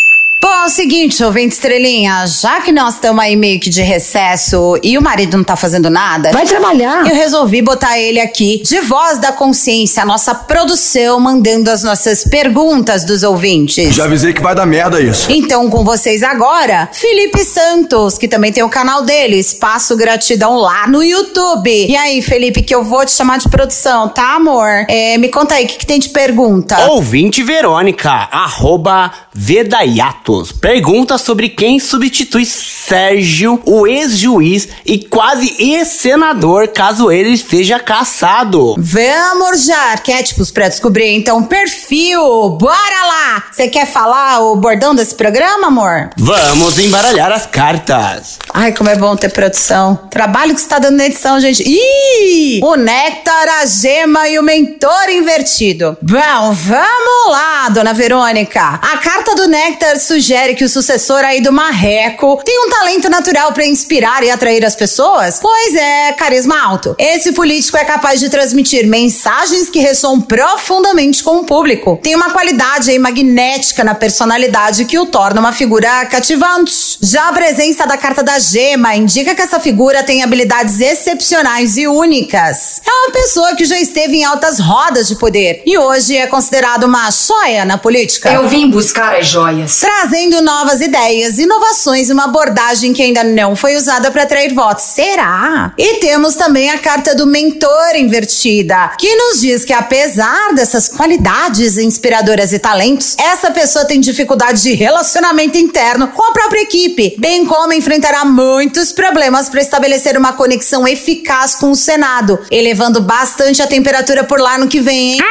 Bom, 0.48 0.54
é 0.54 0.66
o 0.66 0.70
seguinte, 0.70 1.22
ouvinte 1.22 1.56
estrelinha, 1.56 2.26
já 2.26 2.62
que 2.62 2.72
nós 2.72 2.94
estamos 2.94 3.22
aí 3.22 3.36
meio 3.36 3.60
que 3.60 3.70
de 3.70 3.82
recesso 3.82 4.80
e 4.82 4.98
o 4.98 5.02
marido 5.02 5.36
não 5.36 5.44
tá 5.44 5.58
fazendo 5.58 5.90
nada. 5.90 6.32
Vai 6.32 6.46
trabalhar. 6.46 7.06
Eu 7.06 7.14
resolvi 7.14 7.62
botar 7.62 8.00
ele 8.00 8.18
aqui, 8.18 8.62
de 8.64 8.80
voz 8.80 9.20
da 9.20 9.34
consciência, 9.34 10.04
a 10.04 10.06
nossa 10.06 10.34
produção, 10.34 11.20
mandando 11.20 11.70
as 11.70 11.84
nossas 11.84 12.24
perguntas 12.24 13.04
dos 13.04 13.24
ouvintes. 13.24 13.94
Já 13.94 14.06
avisei 14.06 14.32
que 14.32 14.42
vai 14.42 14.56
dar 14.56 14.66
merda 14.66 15.02
isso. 15.02 15.30
Então, 15.30 15.70
com 15.70 15.84
vocês 15.84 16.24
agora, 16.24 16.88
Felipe 16.94 17.44
Santos, 17.44 18.18
que 18.18 18.30
também 18.30 18.54
tem 18.54 18.64
o 18.64 18.70
canal 18.70 19.02
dele, 19.02 19.36
Espaço 19.36 19.98
Gratidão, 19.98 20.56
lá 20.56 20.88
no 20.88 21.04
YouTube. 21.04 21.70
E 21.90 21.98
aí, 21.98 22.22
Felipe, 22.22 22.62
que 22.62 22.74
eu 22.74 22.86
vou 22.86 23.04
te 23.06 23.12
chamar 23.12 23.40
de 23.40 23.50
produção, 23.50 24.08
tá, 24.08 24.36
amor? 24.36 24.86
É, 24.88 25.18
me 25.18 25.28
conta 25.28 25.56
aí, 25.56 25.66
o 25.66 25.68
que, 25.68 25.80
que 25.80 25.86
tem 25.86 26.00
de 26.00 26.08
pergunta? 26.08 26.88
Ouvinte 26.88 27.44
Verônica, 27.44 28.10
arroba 28.32 29.12
Vedayatos. 29.40 30.52
Pergunta 30.52 31.16
sobre 31.20 31.48
quem 31.48 31.80
substitui 31.80 32.44
Sérgio, 32.44 33.62
o 33.66 33.86
ex-juiz 33.86 34.68
e 34.84 34.98
quase 34.98 35.56
ex-senador, 35.60 36.70
caso 36.70 37.12
ele 37.12 37.38
seja 37.38 37.78
caçado. 37.80 38.74
Vamos 38.80 39.66
já, 39.66 39.92
arquétipos 39.92 40.50
pra 40.50 40.70
descobrir 40.70 41.14
então 41.14 41.44
perfil. 41.44 42.50
Bora 42.50 43.06
lá! 43.06 43.44
Você 43.52 43.68
quer 43.68 43.86
falar 43.86 44.40
o 44.40 44.56
bordão 44.56 44.96
desse 44.96 45.14
programa, 45.14 45.68
amor? 45.68 46.10
Vamos 46.18 46.80
embaralhar 46.80 47.32
as 47.32 47.46
cartas. 47.46 48.40
Ai, 48.52 48.72
como 48.72 48.90
é 48.90 48.96
bom 48.96 49.16
ter 49.16 49.30
produção. 49.30 50.00
Trabalho 50.10 50.56
que 50.56 50.62
você 50.62 50.68
tá 50.68 50.80
dando 50.80 50.98
na 50.98 51.06
edição, 51.06 51.40
gente. 51.40 51.62
Ih! 51.62 52.60
O 52.64 52.76
néctar, 52.76 53.50
a 53.62 53.66
gema 53.68 54.28
e 54.30 54.40
o 54.40 54.44
mentor 54.44 55.10
invertido. 55.10 55.96
Bom, 56.02 56.54
vamos 56.54 57.32
lá, 57.32 57.70
dona 57.70 57.94
Verônica. 57.94 58.62
A 58.62 58.98
carta 58.98 59.27
do 59.36 59.48
néctar 59.48 60.00
sugere 60.00 60.56
que 60.56 60.64
o 60.64 60.70
sucessor 60.70 61.24
aí 61.24 61.42
do 61.42 61.52
Marreco 61.52 62.42
tem 62.44 62.66
um 62.66 62.70
talento 62.70 63.10
natural 63.10 63.52
pra 63.54 63.66
inspirar 63.66 64.24
e 64.24 64.30
atrair 64.30 64.66
as 64.66 64.76
pessoas? 64.76 65.40
Pois 65.42 65.76
é, 65.76 66.14
carisma 66.14 66.62
alto. 66.62 66.96
Esse 66.98 67.32
político 67.32 67.78
é 67.78 67.86
capaz 67.86 68.20
de 68.20 68.30
transmitir 68.30 68.88
mensagens 68.88 69.70
que 69.70 69.80
ressoam 69.80 70.22
profundamente 70.22 71.24
com 71.24 71.40
o 71.40 71.44
público. 71.44 72.00
Tem 72.02 72.16
uma 72.16 72.32
qualidade 72.32 72.92
aí 72.92 73.00
magnética 73.00 73.84
na 73.84 73.96
personalidade 73.96 74.86
que 74.86 75.00
o 75.00 75.06
torna 75.06 75.40
uma 75.40 75.52
figura 75.52 76.06
cativante. 76.06 76.98
Já 77.02 77.30
a 77.30 77.34
presença 77.34 77.86
da 77.86 77.98
carta 77.98 78.24
da 78.24 78.40
gema 78.40 78.96
indica 78.96 79.36
que 79.36 79.42
essa 79.42 79.60
figura 79.60 80.04
tem 80.04 80.24
habilidades 80.24 80.80
excepcionais 80.80 81.78
e 81.78 81.88
únicas. 81.88 82.82
É 82.86 82.92
uma 82.92 83.12
pessoa 83.12 83.56
que 83.56 83.66
já 83.66 83.80
esteve 83.80 84.18
em 84.18 84.24
altas 84.24 84.60
rodas 84.60 85.08
de 85.08 85.16
poder 85.16 85.64
e 85.66 85.78
hoje 85.78 86.16
é 86.16 86.28
considerado 86.28 86.86
uma 86.86 87.10
joia 87.12 87.66
na 87.66 87.78
política. 87.78 88.32
Eu 88.32 88.48
vim 88.48 88.70
buscar 88.70 89.17
as 89.18 89.28
joias. 89.28 89.80
Trazendo 89.80 90.18
trazendo 90.28 90.42
novas 90.42 90.82
ideias, 90.82 91.38
inovações 91.38 92.10
e 92.10 92.14
uma 92.14 92.26
abordagem 92.26 92.92
que 92.92 93.02
ainda 93.02 93.24
não 93.24 93.56
foi 93.56 93.76
usada 93.76 94.10
para 94.12 94.24
atrair 94.24 94.54
votos. 94.54 94.84
Será? 94.86 95.74
E 95.78 95.96
temos 95.96 96.36
também 96.36 96.70
a 96.70 96.78
carta 96.78 97.14
do 97.14 97.28
mentor 97.28 97.96
invertida, 97.96 98.92
que 98.98 99.16
nos 99.16 99.42
diz 99.42 99.64
que 99.64 99.74
apesar 99.74 100.54
dessas 100.54 100.90
qualidades 100.90 101.78
inspiradoras 101.78 102.52
e 102.52 102.60
talentos, 102.60 103.16
essa 103.20 103.52
pessoa 103.52 103.86
tem 103.86 104.00
dificuldade 104.00 104.62
de 104.62 104.74
relacionamento 104.74 105.58
interno 105.58 106.08
com 106.10 106.24
a 106.24 106.34
própria 106.34 106.62
equipe, 106.62 107.16
bem 107.18 107.46
como 107.46 107.74
enfrentará 107.74 108.26
muitos 108.26 108.92
problemas 108.92 109.50
para 109.50 109.62
estabelecer 109.62 110.18
uma 110.18 110.34
conexão 110.34 110.88
eficaz 110.88 111.56
com 111.56 111.72
o 111.72 111.76
Senado, 111.76 112.40
elevando 112.50 113.02
bastante 113.02 113.62
a 113.62 113.68
temperatura 113.68 114.24
por 114.24 114.40
lá 114.40 114.58
no 114.58 114.68
que 114.68 114.80
vem, 114.80 115.14
hein? 115.14 115.22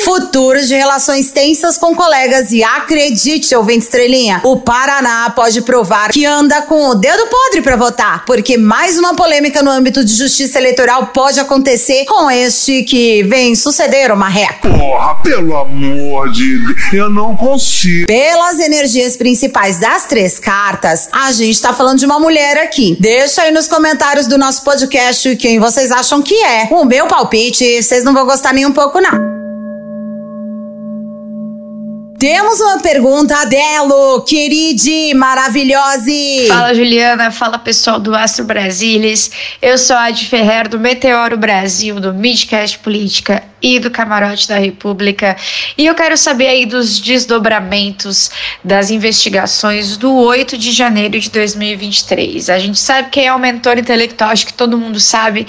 Futuros 0.00 0.68
de 0.68 0.74
relações 0.74 1.30
tensas 1.30 1.76
com 1.78 1.94
colegas 1.94 2.52
e 2.52 2.62
acredite, 2.62 3.54
ouvinte 3.54 3.84
estrelinha, 3.84 4.40
o 4.44 4.56
Paraná 4.58 5.30
pode 5.30 5.62
provar 5.62 6.10
que 6.10 6.24
anda 6.24 6.62
com 6.62 6.88
o 6.88 6.94
dedo 6.94 7.26
podre 7.26 7.62
para 7.62 7.76
votar, 7.76 8.24
porque 8.24 8.56
mais 8.56 8.98
uma 8.98 9.14
polêmica 9.14 9.62
no 9.62 9.70
âmbito 9.70 10.04
de 10.04 10.14
justiça 10.14 10.58
eleitoral 10.58 11.08
pode 11.08 11.40
acontecer 11.40 12.04
com 12.04 12.30
este 12.30 12.82
que 12.82 13.22
vem 13.24 13.54
suceder 13.54 14.12
o 14.12 14.16
marreco. 14.16 14.68
Porra, 14.68 15.14
pelo 15.16 15.56
amor 15.56 16.30
de 16.30 16.58
Deus, 16.58 16.92
eu 16.92 17.10
não 17.10 17.36
consigo. 17.36 18.06
Pelas 18.06 18.58
energias 18.60 19.16
principais 19.16 19.78
das 19.78 20.04
três 20.06 20.38
cartas, 20.38 21.08
a 21.12 21.32
gente 21.32 21.60
tá 21.60 21.72
falando 21.72 21.98
de 21.98 22.06
uma 22.06 22.20
mulher 22.20 22.58
aqui. 22.58 22.96
Deixa 23.00 23.42
aí 23.42 23.50
nos 23.50 23.66
comentários 23.66 24.26
do 24.26 24.38
nosso 24.38 24.62
podcast 24.62 25.34
quem 25.36 25.58
vocês 25.58 25.90
acham 25.90 26.22
que 26.22 26.34
é. 26.34 26.68
O 26.70 26.84
meu 26.84 27.06
palpite, 27.06 27.82
vocês 27.82 28.04
não 28.04 28.14
vão 28.14 28.26
gostar 28.26 28.52
nem 28.52 28.66
um 28.66 28.72
pouco, 28.72 29.00
não. 29.00 29.35
Temos 32.18 32.58
uma 32.60 32.78
pergunta, 32.80 33.36
Adelo, 33.36 34.22
queride, 34.22 35.12
maravilhose. 35.14 36.46
Fala, 36.48 36.72
Juliana. 36.72 37.30
Fala, 37.30 37.58
pessoal 37.58 38.00
do 38.00 38.14
Astro 38.14 38.46
Brasilis. 38.46 39.30
Eu 39.60 39.76
sou 39.76 39.94
a 39.94 40.06
Ad 40.06 40.24
Ferrer, 40.24 40.66
do 40.66 40.80
Meteoro 40.80 41.36
Brasil, 41.36 42.00
do 42.00 42.14
Midcast 42.14 42.78
Política 42.78 43.42
e 43.66 43.80
do 43.80 43.90
Camarote 43.90 44.46
da 44.46 44.58
República. 44.58 45.36
E 45.76 45.86
eu 45.86 45.94
quero 45.96 46.16
saber 46.16 46.46
aí 46.46 46.64
dos 46.64 47.00
desdobramentos 47.00 48.30
das 48.62 48.92
investigações 48.92 49.96
do 49.96 50.14
8 50.14 50.56
de 50.56 50.70
janeiro 50.70 51.18
de 51.18 51.28
2023. 51.30 52.48
A 52.48 52.60
gente 52.60 52.78
sabe 52.78 53.10
quem 53.10 53.26
é 53.26 53.34
o 53.34 53.38
mentor 53.40 53.76
intelectual, 53.76 54.30
acho 54.30 54.46
que 54.46 54.54
todo 54.54 54.78
mundo 54.78 55.00
sabe. 55.00 55.48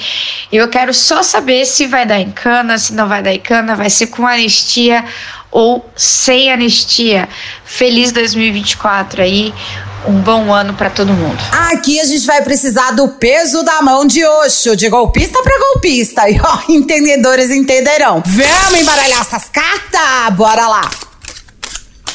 E 0.51 0.57
eu 0.57 0.67
quero 0.67 0.95
só 0.95 1.21
saber 1.21 1.63
se 1.65 1.85
vai 1.85 2.07
dar 2.07 2.19
em 2.19 2.31
cana, 2.31 2.79
se 2.79 2.91
não 2.91 3.07
vai 3.07 3.21
dar 3.21 3.33
em 3.33 3.39
cana, 3.39 3.75
vai 3.75 3.91
ser 3.91 4.07
com 4.07 4.25
anistia 4.25 5.05
ou 5.51 5.87
sem 5.95 6.51
anistia. 6.51 7.29
Feliz 7.63 8.11
2024 8.11 9.21
aí. 9.21 9.53
Um 10.05 10.21
bom 10.21 10.53
ano 10.53 10.73
para 10.73 10.89
todo 10.89 11.11
mundo. 11.13 11.37
Aqui 11.71 11.99
a 11.99 12.05
gente 12.05 12.25
vai 12.25 12.41
precisar 12.41 12.91
do 12.91 13.09
peso 13.09 13.63
da 13.63 13.81
mão 13.81 14.05
de 14.05 14.23
Oxo, 14.23 14.75
de 14.75 14.89
golpista 14.89 15.41
para 15.41 15.59
golpista. 15.59 16.29
E 16.29 16.39
ó, 16.39 16.59
entendedores 16.69 17.49
entenderão. 17.49 18.21
Vamos 18.25 18.79
embaralhar 18.79 19.21
essas 19.21 19.45
cartas? 19.49 20.35
Bora 20.35 20.67
lá. 20.67 21.06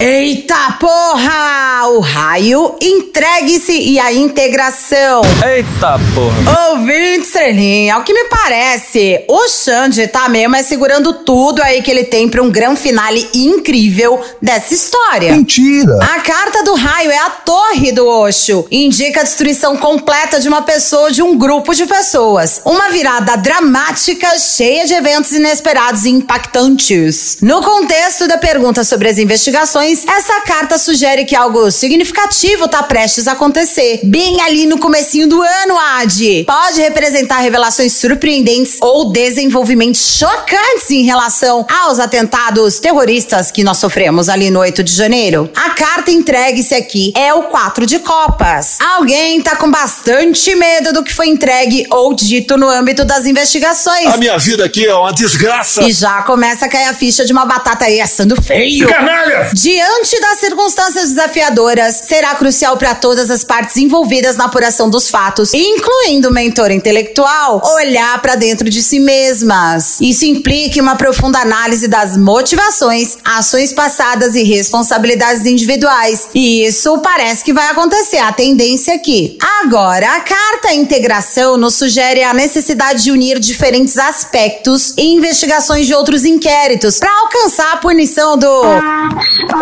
Eita 0.04 0.78
porra! 0.80 1.86
O 1.90 2.00
raio, 2.00 2.74
entregue-se 2.80 3.72
e 3.72 4.00
a 4.00 4.12
integração. 4.12 5.22
Eita 5.48 5.96
porra! 6.12 6.70
Ouvinte 6.70 7.20
estrelinha, 7.20 7.94
ao 7.94 8.02
que 8.02 8.12
me 8.12 8.24
parece, 8.24 9.24
o 9.28 9.46
Xande 9.46 10.08
tá 10.08 10.28
mesmo 10.28 10.56
é 10.56 10.62
segurando 10.64 11.12
tudo 11.12 11.62
aí 11.62 11.82
que 11.82 11.90
ele 11.90 12.02
tem 12.02 12.28
pra 12.28 12.42
um 12.42 12.50
grande 12.50 12.80
finale 12.80 13.28
incrível 13.32 14.20
dessa 14.40 14.74
história. 14.74 15.30
Mentira! 15.36 15.96
A 16.02 16.18
carta 16.18 16.64
do 16.64 16.74
raio 16.74 17.12
é 17.12 17.18
a 17.18 17.30
torre 17.30 17.92
do 17.92 18.04
Osho. 18.04 18.66
Indica 18.72 19.20
a 19.20 19.24
destruição 19.24 19.76
completa 19.76 20.40
de 20.40 20.48
uma 20.48 20.62
pessoa 20.62 21.02
ou 21.02 21.10
de 21.12 21.22
um 21.22 21.38
grupo 21.38 21.76
de 21.76 21.86
pessoas. 21.86 22.60
Uma 22.64 22.90
virada 22.90 23.36
dramática, 23.36 24.36
cheia 24.36 24.84
de 24.84 24.94
eventos 24.94 25.30
inesperados 25.30 26.04
e 26.04 26.10
impactantes. 26.10 27.38
No 27.40 27.62
contexto 27.62 28.26
da 28.26 28.36
pergunta 28.36 28.82
sobre 28.82 29.08
as 29.08 29.18
investigações, 29.18 29.91
essa 29.92 30.40
carta 30.42 30.78
sugere 30.78 31.24
que 31.24 31.36
algo 31.36 31.70
significativo 31.70 32.66
tá 32.66 32.82
prestes 32.82 33.28
a 33.28 33.32
acontecer. 33.32 34.00
Bem 34.04 34.40
ali 34.40 34.66
no 34.66 34.78
comecinho 34.78 35.28
do 35.28 35.40
ano, 35.40 35.78
Ad. 35.78 36.44
Pode 36.46 36.80
representar 36.80 37.38
revelações 37.38 37.92
surpreendentes 37.92 38.78
ou 38.80 39.12
desenvolvimentos 39.12 40.18
chocantes 40.18 40.90
em 40.90 41.04
relação 41.04 41.66
aos 41.84 41.98
atentados 41.98 42.80
terroristas 42.80 43.50
que 43.50 43.62
nós 43.62 43.78
sofremos 43.78 44.28
ali 44.28 44.50
no 44.50 44.60
8 44.60 44.82
de 44.82 44.92
janeiro. 44.92 45.50
A 45.54 45.70
carta 45.70 46.10
entregue-se 46.10 46.74
aqui 46.74 47.12
é 47.16 47.34
o 47.34 47.44
4 47.44 47.84
de 47.84 47.98
copas. 47.98 48.78
Alguém 48.80 49.40
tá 49.42 49.56
com 49.56 49.70
bastante 49.70 50.54
medo 50.54 50.92
do 50.92 51.02
que 51.02 51.12
foi 51.12 51.28
entregue 51.28 51.86
ou 51.90 52.14
dito 52.14 52.56
no 52.56 52.68
âmbito 52.68 53.04
das 53.04 53.26
investigações. 53.26 54.06
A 54.06 54.16
minha 54.16 54.38
vida 54.38 54.64
aqui 54.64 54.86
é 54.86 54.94
uma 54.94 55.12
desgraça. 55.12 55.82
E 55.82 55.92
já 55.92 56.22
começa 56.22 56.66
a 56.66 56.68
cair 56.68 56.88
a 56.88 56.94
ficha 56.94 57.24
de 57.24 57.32
uma 57.32 57.44
batata 57.44 57.84
aí 57.84 58.00
assando 58.00 58.40
feio. 58.40 58.88
Canalha! 58.88 59.50
Diante 59.82 60.20
das 60.20 60.38
circunstâncias 60.38 61.08
desafiadoras, 61.08 62.02
será 62.06 62.36
crucial 62.36 62.76
para 62.76 62.94
todas 62.94 63.32
as 63.32 63.42
partes 63.42 63.76
envolvidas 63.76 64.36
na 64.36 64.44
apuração 64.44 64.88
dos 64.88 65.10
fatos, 65.10 65.52
incluindo 65.52 66.28
o 66.28 66.32
mentor 66.32 66.70
intelectual, 66.70 67.60
olhar 67.64 68.22
para 68.22 68.36
dentro 68.36 68.70
de 68.70 68.80
si 68.80 69.00
mesmas. 69.00 70.00
Isso 70.00 70.24
implica 70.24 70.80
uma 70.80 70.94
profunda 70.94 71.40
análise 71.40 71.88
das 71.88 72.16
motivações, 72.16 73.18
ações 73.24 73.72
passadas 73.72 74.36
e 74.36 74.44
responsabilidades 74.44 75.46
individuais. 75.46 76.28
E 76.32 76.64
isso 76.64 76.98
parece 76.98 77.42
que 77.42 77.52
vai 77.52 77.66
acontecer, 77.66 78.18
a 78.18 78.32
tendência 78.32 78.94
aqui. 78.94 79.36
Agora, 79.64 80.14
a 80.14 80.20
carta 80.20 80.72
integração 80.72 81.56
nos 81.56 81.74
sugere 81.74 82.22
a 82.22 82.32
necessidade 82.32 83.02
de 83.02 83.10
unir 83.10 83.40
diferentes 83.40 83.98
aspectos 83.98 84.94
e 84.96 85.12
investigações 85.12 85.88
de 85.88 85.94
outros 85.94 86.24
inquéritos 86.24 87.00
para 87.00 87.10
alcançar 87.22 87.72
a 87.72 87.76
punição 87.78 88.38
do 88.38 88.62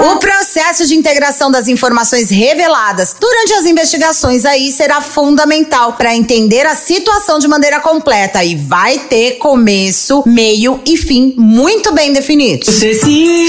o 0.01 0.19
processo 0.19 0.87
de 0.87 0.95
integração 0.95 1.51
das 1.51 1.69
informações 1.69 2.31
reveladas 2.31 3.15
durante 3.21 3.53
as 3.53 3.67
investigações 3.67 4.45
aí 4.47 4.73
será 4.73 5.01
fundamental 5.01 5.93
para 5.93 6.15
entender 6.15 6.67
a 6.67 6.75
situação 6.75 7.39
de 7.39 7.47
maneira 7.47 7.81
completa 7.81 8.43
e 8.43 8.55
vai 8.55 8.99
ter 8.99 9.33
começo, 9.33 10.23
meio 10.27 10.81
e 10.87 10.97
fim 10.97 11.35
muito 11.37 11.93
bem 11.93 12.13
definidos. 12.13 12.69
Você 12.69 12.95
se 12.95 13.47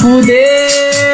fudeu. 0.00 0.36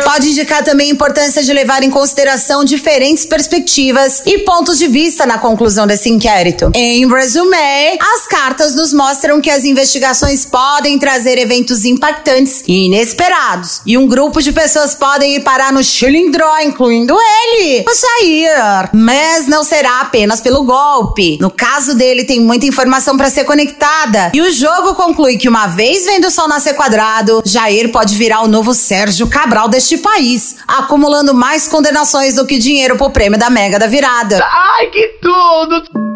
Pode 0.04 0.28
indicar 0.28 0.62
também 0.62 0.90
a 0.90 0.92
importância 0.92 1.42
de 1.42 1.52
levar 1.52 1.82
em 1.82 1.90
consideração 1.90 2.64
diferentes 2.64 3.24
perspectivas 3.24 4.22
e 4.24 4.38
pontos 4.38 4.78
de 4.78 4.86
vista 4.86 5.26
na 5.26 5.38
conclusão 5.38 5.86
desse 5.86 6.08
inquérito. 6.08 6.70
Em 6.74 7.08
resumé, 7.08 7.96
as 8.00 8.26
cartas 8.26 8.74
nos 8.74 8.92
mostram 8.92 9.40
que 9.40 9.50
as 9.50 9.64
investigações 9.64 10.44
podem 10.44 10.98
trazer 10.98 11.38
eventos 11.38 11.84
impactantes 11.84 12.62
e 12.68 12.86
inesperados 12.86 13.80
e 13.86 13.96
um 13.96 14.06
grupo 14.12 14.42
de 14.42 14.52
pessoas 14.52 14.94
podem 14.94 15.36
ir 15.36 15.40
parar 15.40 15.72
no 15.72 15.82
Chilindró, 15.82 16.58
incluindo 16.60 17.16
ele, 17.18 17.82
o 17.88 17.94
Jair. 17.94 18.90
Mas 18.92 19.46
não 19.46 19.64
será 19.64 20.02
apenas 20.02 20.38
pelo 20.38 20.64
golpe. 20.64 21.38
No 21.40 21.50
caso 21.50 21.94
dele, 21.94 22.22
tem 22.22 22.38
muita 22.38 22.66
informação 22.66 23.16
para 23.16 23.30
ser 23.30 23.44
conectada. 23.44 24.30
E 24.34 24.42
o 24.42 24.52
jogo 24.52 24.94
conclui 24.94 25.38
que 25.38 25.48
uma 25.48 25.66
vez 25.66 26.04
vendo 26.04 26.26
o 26.26 26.30
sol 26.30 26.46
nascer 26.46 26.74
quadrado, 26.74 27.42
Jair 27.42 27.90
pode 27.90 28.14
virar 28.14 28.42
o 28.42 28.48
novo 28.48 28.74
Sérgio 28.74 29.26
Cabral 29.26 29.66
deste 29.66 29.96
país, 29.96 30.56
acumulando 30.68 31.32
mais 31.32 31.66
condenações 31.66 32.34
do 32.34 32.44
que 32.44 32.58
dinheiro 32.58 32.98
pro 32.98 33.08
prêmio 33.08 33.38
da 33.38 33.48
Mega 33.48 33.78
da 33.78 33.86
Virada. 33.86 34.44
Ai, 34.44 34.88
que 34.88 35.08
tudo! 35.22 36.11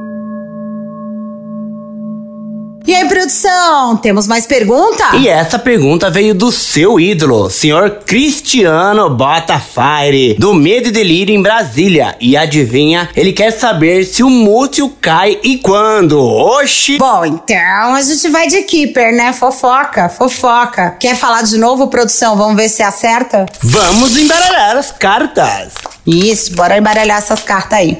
E 2.87 2.95
aí, 2.95 3.09
produção, 3.09 3.97
temos 3.97 4.29
mais 4.29 4.47
pergunta? 4.47 5.17
E 5.17 5.27
essa 5.27 5.59
pergunta 5.59 6.09
veio 6.09 6.33
do 6.33 6.53
seu 6.53 7.01
ídolo, 7.01 7.51
senhor 7.51 8.03
Cristiano 8.07 9.11
Botafire, 9.11 10.35
do 10.39 10.55
Medo 10.55 10.87
e 10.87 10.93
Delírio 10.93 11.35
em 11.35 11.43
Brasília. 11.43 12.15
E 12.21 12.37
adivinha, 12.37 13.11
ele 13.17 13.33
quer 13.33 13.51
saber 13.51 14.05
se 14.05 14.23
o 14.23 14.31
mútil 14.31 14.97
cai 15.01 15.37
e 15.43 15.59
quando. 15.59 16.17
Oxi! 16.21 16.97
Bom, 16.99 17.27
então 17.27 17.93
a 17.93 18.03
gente 18.03 18.29
vai 18.29 18.47
de 18.47 18.63
Keeper, 18.63 19.13
né? 19.13 19.33
Fofoca, 19.33 20.09
fofoca. 20.09 20.93
Quer 21.01 21.17
falar 21.17 21.43
de 21.43 21.59
novo, 21.59 21.89
produção? 21.89 22.37
Vamos 22.37 22.55
ver 22.55 22.69
se 22.69 22.85
acerta? 22.85 23.47
Vamos 23.61 24.17
embaralhar 24.17 24.77
as 24.77 24.93
cartas. 24.93 25.73
Isso, 26.07 26.55
bora 26.55 26.79
embaralhar 26.79 27.19
essas 27.19 27.43
cartas 27.43 27.81
aí. 27.81 27.99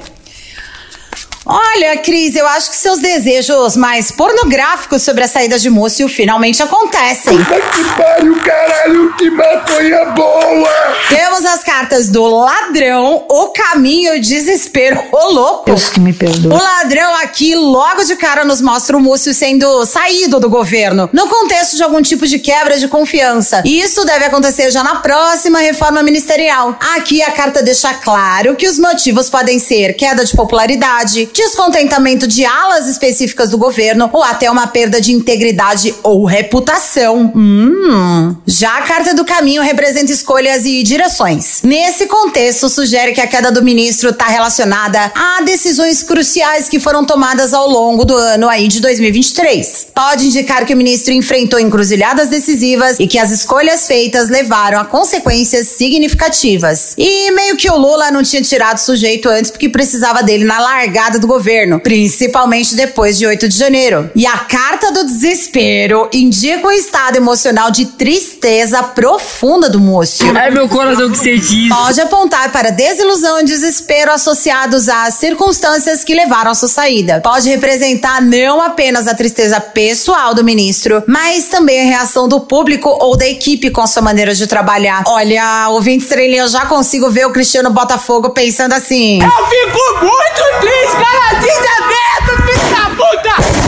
Olha, 1.49 1.97
Cris, 1.99 2.35
eu 2.35 2.45
acho 2.45 2.71
que 2.71 2.77
seus 2.77 2.99
desejos 2.99 3.77
mais 3.77 4.11
pornográficos 4.11 5.03
sobre 5.03 5.23
a 5.23 5.29
saída 5.29 5.57
de 5.61 5.71
Múcio 5.71 6.09
finalmente 6.09 6.61
acontecem. 6.61 7.39
Puta 7.39 7.61
que 7.61 7.85
pariu, 7.97 8.37
caralho, 8.41 9.15
que 9.17 9.31
maconha 9.31 10.07
boa! 10.07 10.97
Temos 11.09 11.45
as 11.45 11.63
cartas 11.63 12.09
do 12.09 12.27
ladrão, 12.27 13.25
o 13.29 13.47
caminho 13.51 14.15
e 14.15 14.19
o 14.19 14.21
desespero, 14.21 15.01
ô 15.13 15.31
louco. 15.31 15.67
Deus 15.67 15.89
que 15.89 16.01
me 16.01 16.13
perdoe. 16.13 16.53
O 16.53 16.57
ladrão 16.61 17.15
aqui 17.23 17.55
logo 17.55 18.03
de 18.03 18.17
cara 18.17 18.45
nos 18.45 18.61
mostra 18.61 18.97
o 18.97 19.01
Múcio 19.01 19.33
sendo 19.33 19.87
saído 19.87 20.41
do 20.41 20.51
governo, 20.51 21.09
no 21.13 21.29
contexto 21.29 21.77
de 21.77 21.83
algum 21.85 22.03
tipo 22.03 22.27
de 22.27 22.41
quebra 22.41 22.77
de 22.77 22.89
confiança. 22.89 23.63
E 23.65 23.81
isso 23.81 24.05
deve 24.05 24.25
acontecer 24.25 24.73
já 24.73 24.83
na 24.83 24.97
próxima 24.97 25.61
reforma 25.61 26.03
ministerial. 26.03 26.77
Aqui 26.97 27.23
a 27.23 27.31
carta 27.31 27.63
deixa 27.63 27.95
claro 27.95 28.57
que 28.57 28.67
os 28.67 28.81
motivos 28.81 29.31
podem 29.31 29.61
ser 29.61 29.95
queda 29.95 30.25
de 30.25 30.35
popularidade, 30.35 31.27
descontentamento 31.37 32.27
de 32.27 32.45
alas 32.45 32.89
específicas 32.89 33.51
do 33.51 33.59
governo 33.59 34.09
ou 34.13 34.23
até 34.23 34.51
uma 34.51 34.67
perda 34.67 35.01
de 35.01 35.13
integridade 35.13 35.95
ou 36.03 36.25
reputação. 36.25 37.33
Hum. 37.35 38.35
Já 38.47 38.79
a 38.79 38.83
carta 38.83 39.15
do 39.15 39.25
caminho 39.25 39.63
representa 39.63 40.11
escolhas 40.11 40.65
e 40.65 40.83
direções. 40.83 41.61
Nesse 41.63 42.07
contexto, 42.07 42.69
sugere 42.69 43.13
que 43.13 43.21
a 43.21 43.27
queda 43.27 43.53
do 43.53 43.63
ministro 43.63 44.11
está 44.11 44.27
relacionada 44.27 45.13
a 45.15 45.43
decisões 45.43 46.03
cruciais 46.03 46.69
que 46.69 46.81
foram 46.81 47.05
tomadas 47.05 47.53
ao 47.53 47.69
longo 47.69 48.05
do 48.05 48.17
ano 48.17 48.49
aí 48.49 48.69
de 48.69 48.81
2023. 48.81 49.89
Pode 49.95 50.27
indicar 50.27 50.65
que 50.65 50.75
o 50.75 50.77
ministro 50.77 51.13
enfrentou 51.13 51.61
encruzilhadas 51.61 52.29
decisivas 52.29 52.97
e 52.99 53.07
que 53.07 53.19
as 53.19 53.31
escolhas 53.31 53.87
feitas 53.87 54.29
levaram 54.29 54.81
a 54.81 54.85
consequências 54.85 55.69
significativas. 55.69 56.95
E 56.97 57.31
meio 57.33 57.57
que 57.57 57.71
o 57.71 57.77
Lula 57.77 58.11
não 58.11 58.23
tinha 58.23 58.43
tirado 58.43 58.79
o 58.79 58.81
sujeito 58.81 59.29
antes 59.29 59.51
porque 59.51 59.69
precisava 59.69 60.23
dele 60.23 60.45
na 60.45 60.59
largada 60.59 61.19
do 61.19 61.26
governo, 61.27 61.81
principalmente 61.81 62.75
depois 62.75 63.19
de 63.19 63.27
8 63.27 63.49
de 63.49 63.57
janeiro. 63.57 64.11
E 64.15 64.27
a 64.27 64.39
carta 64.39 64.93
do 64.93 65.05
desespero 65.05 66.09
indica 66.13 66.67
um 66.67 66.73
estado 66.73 67.17
emocional 67.17 67.71
de 67.71 67.87
tristeza 67.87 68.83
profunda 68.83 69.69
do 69.69 69.81
Múcio. 69.81 70.27
Ai, 70.37 70.51
meu 70.51 70.69
coração 70.69 71.11
que 71.11 71.19
você 71.19 71.39
diz. 71.39 71.69
Pode 71.69 72.01
apontar 72.01 72.51
para 72.53 72.71
desilusão 72.71 73.41
e 73.41 73.45
desespero 73.45 74.13
associados 74.13 74.89
às 74.89 75.15
circunstâncias 75.15 76.05
que 76.05 76.15
levaram 76.15 76.51
à 76.51 76.55
sua 76.55 76.69
saída. 76.69 77.21
Pode 77.21 77.49
representar 77.49 78.23
não 78.23 78.61
apenas 78.61 79.07
a 79.07 79.15
tristeza 79.15 79.61
pessoal 79.61 80.35
do 80.35 80.45
ministro, 80.45 81.03
mas 81.07 81.49
também 81.49 81.81
a 81.81 81.85
reação 81.85 82.29
do 82.29 82.41
público 82.41 82.89
ou 83.01 83.17
da 83.17 83.27
equipe 83.27 83.71
com 83.71 83.87
sua 83.87 84.03
maneira 84.03 84.35
de 84.35 84.47
trabalhar. 84.47 85.05
Olha, 85.07 85.69
ouvinte 85.71 86.05
estrelinha, 86.05 86.43
eu 86.43 86.49
já 86.49 86.67
consigo 86.67 87.11
ver 87.11 87.27
o 87.27 87.33
Cristiano 87.33 87.71
Botafogo 87.71 88.31
pensando 88.31 88.73
assim. 88.73 89.21
Eu 89.23 89.31
fico 89.31 90.05
muito 90.05 90.61
triste, 90.61 90.97
cara, 90.97 91.16
desaberto, 91.41 92.43
filho 92.45 92.69
da 92.71 92.91
puta! 92.91 93.66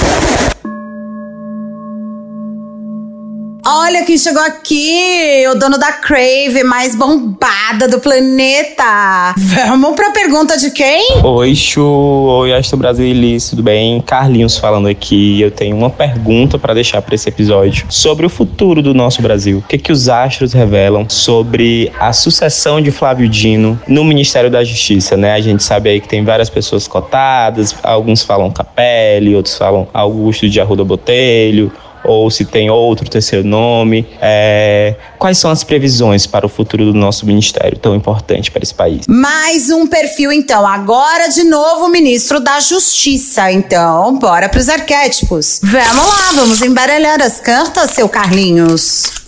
Olha 3.70 4.02
quem 4.02 4.16
chegou 4.16 4.42
aqui, 4.42 5.44
o 5.52 5.54
dono 5.54 5.76
da 5.76 5.92
Crave 5.92 6.64
mais 6.64 6.96
bombada 6.96 7.86
do 7.86 8.00
planeta. 8.00 9.34
Vamos 9.36 9.94
pra 9.94 10.10
pergunta 10.10 10.56
de 10.56 10.70
quem? 10.70 11.22
Oi, 11.22 11.54
Chu. 11.54 11.82
Oi, 11.82 12.54
Astro 12.54 12.78
Brasilis, 12.78 13.50
tudo 13.50 13.62
bem? 13.62 14.00
Carlinhos 14.00 14.56
falando 14.56 14.88
aqui. 14.88 15.38
Eu 15.42 15.50
tenho 15.50 15.76
uma 15.76 15.90
pergunta 15.90 16.58
para 16.58 16.72
deixar 16.72 17.02
para 17.02 17.14
esse 17.14 17.28
episódio 17.28 17.84
sobre 17.90 18.24
o 18.24 18.30
futuro 18.30 18.80
do 18.80 18.94
nosso 18.94 19.20
Brasil. 19.20 19.58
O 19.58 19.68
que, 19.68 19.76
que 19.76 19.92
os 19.92 20.08
astros 20.08 20.54
revelam 20.54 21.06
sobre 21.06 21.92
a 22.00 22.10
sucessão 22.14 22.80
de 22.80 22.90
Flávio 22.90 23.28
Dino 23.28 23.78
no 23.86 24.02
Ministério 24.02 24.50
da 24.50 24.64
Justiça, 24.64 25.14
né? 25.14 25.34
A 25.34 25.40
gente 25.42 25.62
sabe 25.62 25.90
aí 25.90 26.00
que 26.00 26.08
tem 26.08 26.24
várias 26.24 26.48
pessoas 26.48 26.88
cotadas, 26.88 27.74
alguns 27.82 28.22
falam 28.22 28.50
Capelli, 28.50 29.36
outros 29.36 29.58
falam 29.58 29.86
Augusto 29.92 30.48
de 30.48 30.58
Arruda 30.58 30.84
Botelho, 30.84 31.70
ou 32.04 32.30
se 32.30 32.44
tem 32.44 32.70
outro 32.70 33.08
terceiro 33.08 33.46
nome. 33.46 34.06
É, 34.20 34.96
quais 35.18 35.38
são 35.38 35.50
as 35.50 35.64
previsões 35.64 36.26
para 36.26 36.46
o 36.46 36.48
futuro 36.48 36.84
do 36.86 36.94
nosso 36.94 37.26
ministério 37.26 37.78
tão 37.78 37.94
importante 37.94 38.50
para 38.50 38.62
esse 38.62 38.74
país? 38.74 39.06
Mais 39.08 39.70
um 39.70 39.86
perfil, 39.86 40.32
então. 40.32 40.66
Agora, 40.66 41.28
de 41.28 41.44
novo, 41.44 41.86
o 41.86 41.88
ministro 41.88 42.40
da 42.40 42.60
Justiça. 42.60 43.50
Então, 43.52 44.18
bora 44.18 44.48
pros 44.48 44.68
arquétipos. 44.68 45.60
Vamos 45.62 46.18
lá, 46.18 46.32
vamos 46.34 46.62
embaralhar 46.62 47.20
as 47.20 47.40
cartas, 47.40 47.90
seu 47.90 48.08
Carlinhos. 48.08 49.27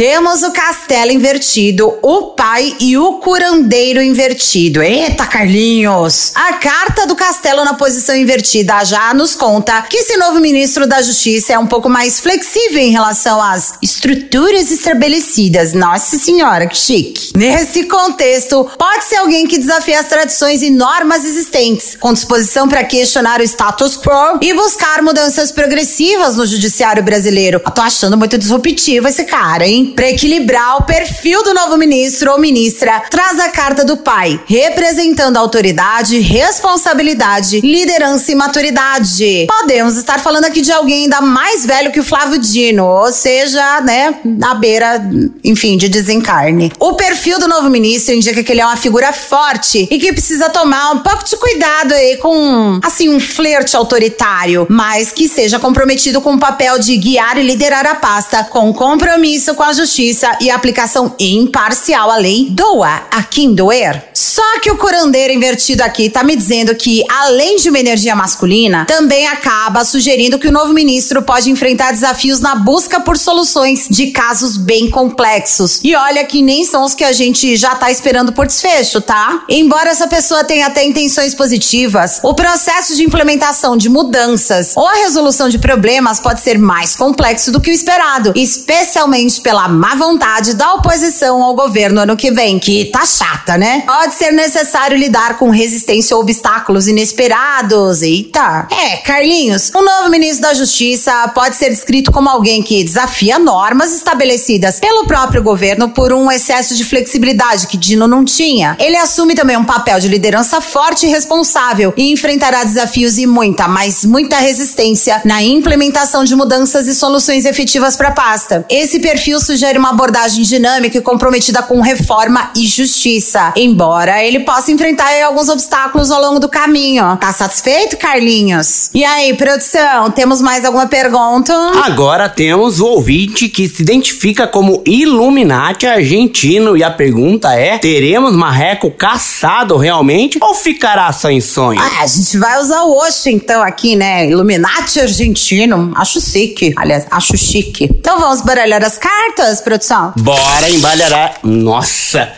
Temos 0.00 0.42
o 0.42 0.50
castelo 0.50 1.10
invertido, 1.10 1.94
o 2.00 2.28
pai 2.28 2.74
e 2.80 2.96
o 2.96 3.18
curandeiro 3.18 4.00
invertido. 4.00 4.82
Eita, 4.82 5.26
Carlinhos! 5.26 6.32
A 6.34 6.54
carta 6.54 7.06
do 7.06 7.14
castelo 7.14 7.66
na 7.66 7.74
posição 7.74 8.16
invertida 8.16 8.82
já 8.82 9.12
nos 9.12 9.34
conta 9.34 9.82
que 9.82 9.98
esse 9.98 10.16
novo 10.16 10.40
ministro 10.40 10.86
da 10.86 11.02
Justiça 11.02 11.52
é 11.52 11.58
um 11.58 11.66
pouco 11.66 11.90
mais 11.90 12.18
flexível 12.18 12.78
em 12.78 12.92
relação 12.92 13.42
às 13.42 13.74
estruturas 13.82 14.70
estabelecidas. 14.70 15.74
Nossa 15.74 16.16
senhora, 16.16 16.66
que 16.66 16.78
chique! 16.78 17.34
Nesse 17.36 17.84
contexto, 17.84 18.70
pode 18.78 19.04
ser 19.04 19.16
alguém 19.16 19.46
que 19.46 19.58
desafia 19.58 20.00
as 20.00 20.06
tradições 20.06 20.62
e 20.62 20.70
normas 20.70 21.26
existentes, 21.26 21.94
com 22.00 22.14
disposição 22.14 22.66
para 22.66 22.84
questionar 22.84 23.38
o 23.38 23.44
status 23.44 23.98
quo 23.98 24.38
e 24.40 24.54
buscar 24.54 25.02
mudanças 25.02 25.52
progressivas 25.52 26.36
no 26.36 26.46
judiciário 26.46 27.02
brasileiro. 27.02 27.60
Eu 27.62 27.70
tô 27.70 27.82
achando 27.82 28.16
muito 28.16 28.38
disruptivo 28.38 29.06
esse 29.06 29.24
cara, 29.24 29.68
hein? 29.68 29.89
Para 29.94 30.10
equilibrar 30.10 30.78
o 30.78 30.82
perfil 30.82 31.42
do 31.42 31.54
novo 31.54 31.76
ministro 31.76 32.32
ou 32.32 32.38
ministra, 32.38 33.02
traz 33.10 33.38
a 33.38 33.48
carta 33.48 33.84
do 33.84 33.96
pai, 33.96 34.40
representando 34.46 35.36
autoridade, 35.36 36.18
responsabilidade, 36.18 37.60
liderança 37.60 38.32
e 38.32 38.34
maturidade. 38.34 39.46
Podemos 39.46 39.96
estar 39.96 40.18
falando 40.18 40.44
aqui 40.44 40.60
de 40.60 40.72
alguém 40.72 41.04
ainda 41.04 41.20
mais 41.20 41.66
velho 41.66 41.92
que 41.92 42.00
o 42.00 42.04
Flávio 42.04 42.38
Dino, 42.38 42.84
ou 42.84 43.12
seja, 43.12 43.80
né, 43.80 44.14
na 44.24 44.54
beira, 44.54 45.02
enfim, 45.44 45.76
de 45.76 45.88
desencarne. 45.88 46.72
O 46.78 46.94
perfil 46.94 47.38
do 47.38 47.48
novo 47.48 47.68
ministro 47.68 48.14
indica 48.14 48.42
que 48.42 48.52
ele 48.52 48.60
é 48.60 48.66
uma 48.66 48.76
figura 48.76 49.12
forte 49.12 49.88
e 49.90 49.98
que 49.98 50.12
precisa 50.12 50.48
tomar 50.50 50.92
um 50.92 50.98
pouco 50.98 51.24
de 51.24 51.36
cuidado 51.36 51.92
aí 51.94 52.16
com, 52.16 52.80
assim, 52.82 53.08
um 53.08 53.20
flerte 53.20 53.76
autoritário, 53.76 54.66
mas 54.68 55.12
que 55.12 55.28
seja 55.28 55.58
comprometido 55.58 56.20
com 56.20 56.34
o 56.34 56.38
papel 56.38 56.78
de 56.78 56.96
guiar 56.96 57.38
e 57.38 57.42
liderar 57.42 57.86
a 57.86 57.94
pasta 57.94 58.44
com 58.44 58.72
compromisso 58.72 59.54
com 59.54 59.62
a 59.62 59.72
justiça 59.80 60.36
e 60.40 60.50
aplicação 60.50 61.14
imparcial 61.18 62.10
à 62.10 62.16
lei, 62.16 62.48
doa 62.50 63.02
a 63.10 63.22
quem 63.22 63.54
doer. 63.54 64.10
Só 64.12 64.60
que 64.60 64.70
o 64.70 64.76
curandeiro 64.76 65.32
invertido 65.32 65.82
aqui 65.82 66.10
tá 66.10 66.22
me 66.22 66.36
dizendo 66.36 66.74
que, 66.74 67.02
além 67.08 67.56
de 67.56 67.70
uma 67.70 67.78
energia 67.78 68.14
masculina, 68.14 68.84
também 68.84 69.26
acaba 69.26 69.84
sugerindo 69.84 70.38
que 70.38 70.48
o 70.48 70.52
novo 70.52 70.72
ministro 70.74 71.22
pode 71.22 71.50
enfrentar 71.50 71.92
desafios 71.92 72.40
na 72.40 72.54
busca 72.54 73.00
por 73.00 73.16
soluções 73.16 73.86
de 73.88 74.08
casos 74.08 74.56
bem 74.56 74.90
complexos. 74.90 75.80
E 75.82 75.94
olha 75.94 76.24
que 76.24 76.42
nem 76.42 76.64
são 76.64 76.84
os 76.84 76.94
que 76.94 77.04
a 77.04 77.12
gente 77.12 77.56
já 77.56 77.74
tá 77.74 77.90
esperando 77.90 78.32
por 78.32 78.46
desfecho, 78.46 79.00
tá? 79.00 79.44
Embora 79.48 79.90
essa 79.90 80.06
pessoa 80.06 80.44
tenha 80.44 80.66
até 80.66 80.84
intenções 80.84 81.34
positivas, 81.34 82.20
o 82.22 82.34
processo 82.34 82.94
de 82.94 83.04
implementação 83.04 83.76
de 83.76 83.88
mudanças 83.88 84.74
ou 84.76 84.86
a 84.86 84.94
resolução 84.94 85.48
de 85.48 85.58
problemas 85.58 86.20
pode 86.20 86.40
ser 86.40 86.58
mais 86.58 86.94
complexo 86.94 87.50
do 87.50 87.60
que 87.60 87.70
o 87.70 87.74
esperado, 87.74 88.32
especialmente 88.36 89.40
pela 89.40 89.59
má 89.68 89.94
vontade 89.94 90.54
da 90.54 90.74
oposição 90.74 91.42
ao 91.42 91.54
governo 91.54 92.00
ano 92.00 92.16
que 92.16 92.30
vem, 92.30 92.58
que 92.58 92.86
tá 92.86 93.04
chata, 93.04 93.56
né? 93.56 93.82
Pode 93.86 94.14
ser 94.14 94.32
necessário 94.32 94.96
lidar 94.96 95.36
com 95.38 95.50
resistência 95.50 96.16
ou 96.16 96.22
obstáculos 96.22 96.88
inesperados. 96.88 98.02
Eita. 98.02 98.68
É, 98.70 98.96
Carlinhos, 98.98 99.70
o 99.74 99.82
novo 99.82 100.08
ministro 100.08 100.42
da 100.42 100.54
Justiça 100.54 101.28
pode 101.34 101.56
ser 101.56 101.70
descrito 101.70 102.12
como 102.12 102.28
alguém 102.28 102.62
que 102.62 102.84
desafia 102.84 103.38
normas 103.38 103.94
estabelecidas 103.94 104.80
pelo 104.80 105.06
próprio 105.06 105.42
governo 105.42 105.90
por 105.90 106.12
um 106.12 106.30
excesso 106.30 106.74
de 106.74 106.84
flexibilidade 106.84 107.66
que 107.66 107.76
Dino 107.76 108.06
não 108.06 108.24
tinha. 108.24 108.76
Ele 108.78 108.96
assume 108.96 109.34
também 109.34 109.56
um 109.56 109.64
papel 109.64 109.98
de 110.00 110.08
liderança 110.08 110.60
forte 110.60 111.06
e 111.06 111.08
responsável 111.08 111.92
e 111.96 112.12
enfrentará 112.12 112.64
desafios 112.64 113.18
e 113.18 113.26
muita, 113.26 113.68
mas 113.68 114.04
muita 114.04 114.38
resistência 114.38 115.20
na 115.24 115.42
implementação 115.42 116.24
de 116.24 116.34
mudanças 116.34 116.86
e 116.86 116.94
soluções 116.94 117.44
efetivas 117.44 117.96
para 117.96 118.08
a 118.08 118.12
pasta. 118.12 118.64
Esse 118.68 119.00
perfil 119.00 119.40
sugere 119.50 119.78
uma 119.78 119.90
abordagem 119.90 120.44
dinâmica 120.44 120.98
e 120.98 121.00
comprometida 121.00 121.60
com 121.60 121.80
reforma 121.80 122.52
e 122.56 122.68
justiça, 122.68 123.52
embora 123.56 124.22
ele 124.22 124.40
possa 124.40 124.70
enfrentar 124.70 125.10
alguns 125.24 125.48
obstáculos 125.48 126.12
ao 126.12 126.22
longo 126.22 126.38
do 126.38 126.48
caminho. 126.48 127.16
Tá 127.16 127.32
satisfeito, 127.32 127.96
Carlinhos? 127.96 128.90
E 128.94 129.04
aí, 129.04 129.34
produção, 129.34 130.08
temos 130.12 130.40
mais 130.40 130.64
alguma 130.64 130.86
pergunta? 130.86 131.52
Agora 131.84 132.28
temos 132.28 132.78
o 132.78 132.86
ouvinte 132.86 133.48
que 133.48 133.66
se 133.66 133.82
identifica 133.82 134.46
como 134.46 134.84
Illuminati 134.86 135.84
argentino 135.84 136.76
e 136.76 136.84
a 136.84 136.90
pergunta 136.90 137.52
é: 137.52 137.76
teremos 137.78 138.36
marreco 138.36 138.88
caçado 138.92 139.76
realmente 139.76 140.38
ou 140.40 140.54
ficará 140.54 141.12
só 141.12 141.28
em 141.28 141.40
sonho? 141.40 141.80
Ah, 141.80 142.02
a 142.02 142.06
gente 142.06 142.38
vai 142.38 142.60
usar 142.60 142.82
o 142.82 142.96
osso 142.96 143.28
então 143.28 143.62
aqui, 143.62 143.96
né? 143.96 144.28
Illuminati 144.28 145.00
argentino. 145.00 145.92
Acho 145.96 146.20
chique. 146.20 146.72
Aliás, 146.76 147.04
acho 147.10 147.36
chique. 147.36 147.88
Então 147.90 148.20
vamos 148.20 148.42
baralhar 148.42 148.84
as 148.84 148.96
cartas, 148.96 149.39
produção? 149.62 150.12
Bora 150.16 150.68
embalhará. 150.68 151.34
Nossa! 151.42 152.32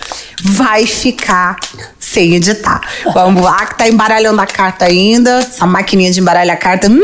Vai 0.45 0.87
ficar 0.87 1.57
sem 1.99 2.35
editar. 2.35 2.81
Vamos 3.15 3.43
lá, 3.43 3.65
que 3.67 3.79
tá 3.79 3.89
embaralhando 3.89 4.41
a 4.41 4.47
carta 4.47 4.85
ainda. 4.85 5.39
Essa 5.39 5.67
maquininha 5.67 6.11
de 6.11 6.21
embaralhar 6.21 6.57
a 6.57 6.59
carta. 6.59 6.89
Hum, 6.89 7.01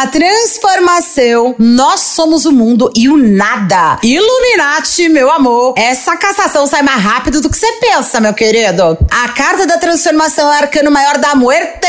a 0.00 0.06
transformação, 0.06 1.56
nós 1.58 1.98
somos 2.00 2.44
o 2.46 2.52
mundo 2.52 2.88
e 2.94 3.08
o 3.08 3.16
nada. 3.16 3.98
Illuminati, 4.04 5.08
meu 5.08 5.28
amor. 5.28 5.74
Essa 5.76 6.16
cassação 6.16 6.68
sai 6.68 6.82
mais 6.82 7.02
rápido 7.02 7.40
do 7.40 7.50
que 7.50 7.58
você 7.58 7.72
pensa, 7.80 8.20
meu 8.20 8.32
querido. 8.32 8.96
A 9.10 9.28
carta 9.30 9.66
da 9.66 9.76
transformação 9.76 10.52
é 10.52 10.60
o 10.60 10.62
arcano 10.62 10.92
maior 10.92 11.18
da 11.18 11.34
muerte. 11.34 11.88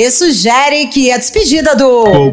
E 0.00 0.10
sugere 0.10 0.88
que 0.88 1.12
a 1.12 1.16
despedida 1.16 1.76
do. 1.76 2.32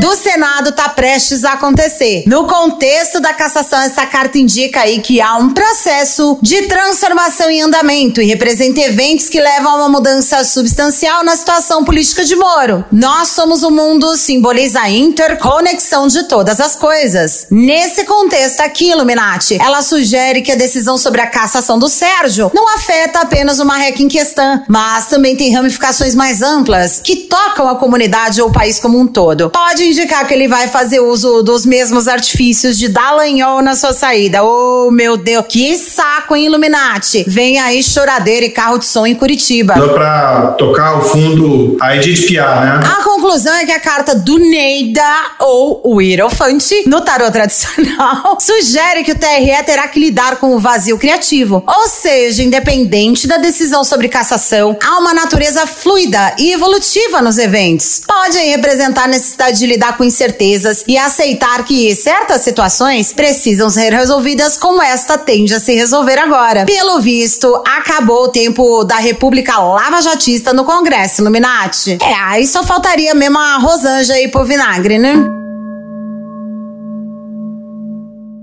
Do 0.00 0.16
Senado 0.16 0.72
tá 0.72 0.88
prestes 0.88 1.44
a 1.44 1.52
acontecer. 1.52 2.24
No 2.26 2.46
contexto 2.46 3.20
da 3.20 3.34
cassação, 3.34 3.80
essa 3.80 4.06
carta 4.06 4.38
indica 4.38 4.80
aí 4.80 5.00
que 5.00 5.20
há 5.20 5.36
um 5.36 5.52
processo 5.52 6.38
de 6.40 6.62
transformação 6.62 7.50
em 7.50 7.60
andamento 7.60 8.22
e 8.22 8.26
representa 8.26 8.80
eventos 8.80 9.28
que 9.28 9.38
levam 9.38 9.72
a 9.72 9.76
uma 9.76 9.88
mudança 9.90 10.42
substancial 10.42 11.22
na 11.22 11.36
situação 11.36 11.84
política 11.84 12.24
de 12.24 12.34
Moro. 12.34 12.82
Nós 12.90 13.28
somos 13.28 13.57
o 13.62 13.70
mundo 13.70 14.16
simboliza 14.16 14.80
a 14.80 14.90
interconexão 14.90 16.06
de 16.06 16.24
todas 16.24 16.60
as 16.60 16.76
coisas. 16.76 17.46
Nesse 17.50 18.04
contexto 18.04 18.60
aqui, 18.60 18.90
Illuminati, 18.90 19.58
ela 19.60 19.82
sugere 19.82 20.42
que 20.42 20.52
a 20.52 20.56
decisão 20.56 20.98
sobre 20.98 21.20
a 21.20 21.26
cassação 21.26 21.78
do 21.78 21.88
Sérgio 21.88 22.50
não 22.54 22.68
afeta 22.74 23.20
apenas 23.20 23.58
o 23.58 23.64
marreco 23.64 24.02
em 24.02 24.08
questão, 24.08 24.62
mas 24.68 25.06
também 25.06 25.36
tem 25.36 25.52
ramificações 25.52 26.14
mais 26.14 26.42
amplas 26.42 27.00
que 27.02 27.16
tocam 27.16 27.68
a 27.68 27.76
comunidade 27.76 28.40
ou 28.40 28.48
o 28.48 28.52
país 28.52 28.78
como 28.78 28.98
um 28.98 29.06
todo. 29.06 29.50
Pode 29.50 29.84
indicar 29.84 30.26
que 30.26 30.34
ele 30.34 30.48
vai 30.48 30.68
fazer 30.68 31.00
uso 31.00 31.42
dos 31.42 31.64
mesmos 31.64 32.08
artifícios 32.08 32.76
de 32.78 32.88
Dallagnol 32.88 33.62
na 33.62 33.74
sua 33.74 33.92
saída. 33.92 34.42
Oh, 34.42 34.90
meu 34.90 35.16
Deus, 35.16 35.44
que 35.48 35.76
saco, 35.76 36.34
hein, 36.34 36.46
Illuminati? 36.46 37.24
Vem 37.26 37.58
aí 37.58 37.82
choradeira 37.82 38.46
e 38.46 38.50
carro 38.50 38.78
de 38.78 38.86
som 38.86 39.06
em 39.06 39.14
Curitiba. 39.14 39.74
Dá 39.74 39.88
pra 39.88 40.46
tocar 40.58 40.98
o 40.98 41.02
fundo 41.02 41.76
a 41.80 41.96
Edith 41.96 42.26
Piaf, 42.26 42.60
né? 42.60 42.80
A 42.84 43.02
conclusão 43.02 43.47
é 43.52 43.64
que 43.64 43.72
a 43.72 43.80
carta 43.80 44.14
do 44.14 44.38
Neida, 44.38 45.02
ou 45.38 45.80
o 45.84 46.00
Hierofante, 46.00 46.84
no 46.86 47.00
tarot 47.00 47.32
tradicional, 47.32 48.38
sugere 48.40 49.02
que 49.04 49.12
o 49.12 49.18
TRE 49.18 49.64
terá 49.64 49.88
que 49.88 50.00
lidar 50.00 50.36
com 50.36 50.54
o 50.54 50.58
vazio 50.58 50.98
criativo. 50.98 51.62
Ou 51.66 51.88
seja, 51.88 52.42
independente 52.42 53.26
da 53.26 53.36
decisão 53.38 53.84
sobre 53.84 54.08
cassação, 54.08 54.76
há 54.82 54.98
uma 54.98 55.14
natureza 55.14 55.66
fluida 55.66 56.34
e 56.38 56.52
evolutiva 56.52 57.22
nos 57.22 57.38
eventos. 57.38 58.02
Pode 58.06 58.36
aí 58.38 58.50
representar 58.50 59.04
a 59.04 59.08
necessidade 59.08 59.58
de 59.58 59.66
lidar 59.66 59.96
com 59.96 60.04
incertezas 60.04 60.84
e 60.86 60.98
aceitar 60.98 61.64
que 61.64 61.94
certas 61.94 62.42
situações 62.42 63.12
precisam 63.12 63.70
ser 63.70 63.92
resolvidas 63.92 64.56
como 64.56 64.82
esta 64.82 65.16
tende 65.16 65.54
a 65.54 65.60
se 65.60 65.74
resolver 65.74 66.18
agora. 66.18 66.66
Pelo 66.66 67.00
visto, 67.00 67.62
acabou 67.66 68.24
o 68.24 68.28
tempo 68.28 68.84
da 68.84 68.96
República 68.96 69.58
Lava 69.58 70.02
Jatista 70.02 70.52
no 70.52 70.64
Congresso 70.64 71.22
Illuminati. 71.22 71.98
É, 72.02 72.14
aí 72.14 72.46
só 72.46 72.62
faltaria 72.62 73.14
mesmo 73.14 73.37
a 73.38 73.58
Rosângela 73.58 74.18
aí 74.18 74.28
pro 74.28 74.44
vinagre, 74.44 74.98
né? 74.98 75.14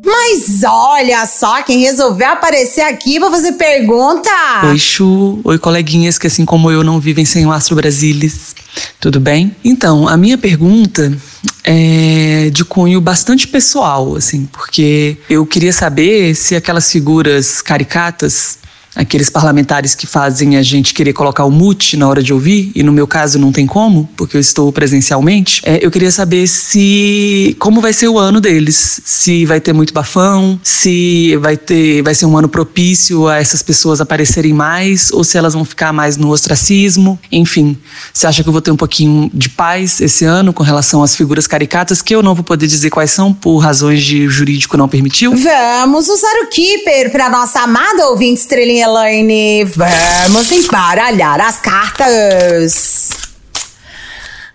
Mas 0.06 0.64
olha 0.64 1.26
só 1.26 1.64
quem 1.64 1.80
resolveu 1.80 2.28
aparecer 2.28 2.82
aqui 2.82 3.20
pra 3.20 3.30
fazer 3.32 3.54
pergunta. 3.54 4.30
Oi, 4.66 4.78
Chu. 4.78 5.40
Oi, 5.44 5.58
coleguinhas 5.58 6.18
que 6.18 6.28
assim 6.28 6.46
como 6.46 6.70
eu 6.70 6.84
não 6.84 7.00
vivem 7.00 7.26
sem 7.26 7.46
o 7.46 7.52
Astro 7.52 7.76
Brasilis. 7.76 8.56
Tudo 9.00 9.20
bem? 9.20 9.56
Então, 9.64 10.08
a 10.08 10.16
minha 10.16 10.38
pergunta 10.38 11.16
é 11.64 12.50
de 12.52 12.64
cunho 12.64 13.02
bastante 13.02 13.48
pessoal, 13.48 14.16
assim, 14.16 14.46
porque 14.46 15.18
eu 15.30 15.46
queria 15.46 15.74
saber 15.74 16.36
se 16.36 16.56
aquelas 16.56 16.92
figuras 16.92 17.62
caricatas 17.62 18.60
aqueles 18.96 19.30
parlamentares 19.30 19.94
que 19.94 20.08
fazem 20.08 20.58
a 20.58 20.64
gente 20.64 20.94
querer 20.94 21.14
colocar 21.14 21.44
o 21.46 21.52
mute 21.52 21.98
na 21.98 22.08
hora 22.08 22.24
de 22.24 22.34
ouvir, 22.34 22.72
e 22.74 22.82
no 22.82 22.92
meu 22.92 23.06
caso 23.06 23.38
não 23.38 23.52
tem 23.52 23.68
como, 23.68 24.10
porque 24.16 24.38
eu 24.38 24.42
estou 24.42 24.72
presencialmente, 24.72 25.62
é, 25.66 25.80
eu 25.82 25.92
queria 25.92 26.12
saber 26.12 26.48
se 26.48 27.56
como 27.60 27.82
vai 27.82 27.92
ser 27.92 28.08
o 28.08 28.18
ano 28.18 28.40
deles, 28.40 29.02
se 29.04 29.46
vai 29.46 29.60
ter 29.60 29.74
muito 29.74 29.94
bafão, 29.94 30.60
se 30.64 31.36
vai 31.38 31.58
ter, 31.58 32.02
vai 32.02 32.16
ser 32.16 32.26
um 32.26 32.38
ano 32.38 32.48
propício 32.48 33.28
a 33.28 33.38
essas 33.38 33.62
pessoas 33.62 34.00
aparecerem 34.00 34.54
mais, 34.54 35.12
ou 35.12 35.24
se 35.24 35.38
elas 35.38 35.54
vão 35.54 35.66
ficar 35.66 35.92
mais 35.92 36.16
no 36.16 36.30
ostracismo, 36.30 37.20
enfim. 37.32 37.78
Você 38.14 38.28
acha 38.28 38.44
que 38.44 38.50
eu 38.50 38.54
vou 38.54 38.62
ter 38.62 38.72
um 38.72 38.78
pouquinho 38.78 39.30
de 39.34 39.50
paz 39.50 40.00
esse 40.00 40.24
ano 40.24 40.54
com 40.54 40.64
relação 40.64 41.04
às 41.04 41.16
figuras 41.16 41.48
caricatas, 41.48 42.02
que 42.02 42.16
eu 42.16 42.24
não 42.24 42.34
vou 42.34 42.44
poder 42.44 42.68
dizer 42.68 42.90
quais 42.90 43.12
são, 43.12 43.34
por 43.34 43.58
razões 43.58 44.04
de 44.04 44.28
jurídico 44.30 44.78
não 44.78 44.88
permitiu? 44.88 45.36
Vamos 45.36 46.08
usar 46.08 46.44
o 46.44 46.48
Keeper 46.48 47.12
para 47.12 47.30
nossa 47.30 47.60
amada 47.60 48.08
ouvinte 48.08 48.40
estrelinha 48.42 48.85
Elaine, 48.86 49.66
vamos 49.66 50.52
embaralhar 50.52 51.42
as 51.42 51.60
cartas. 51.60 53.25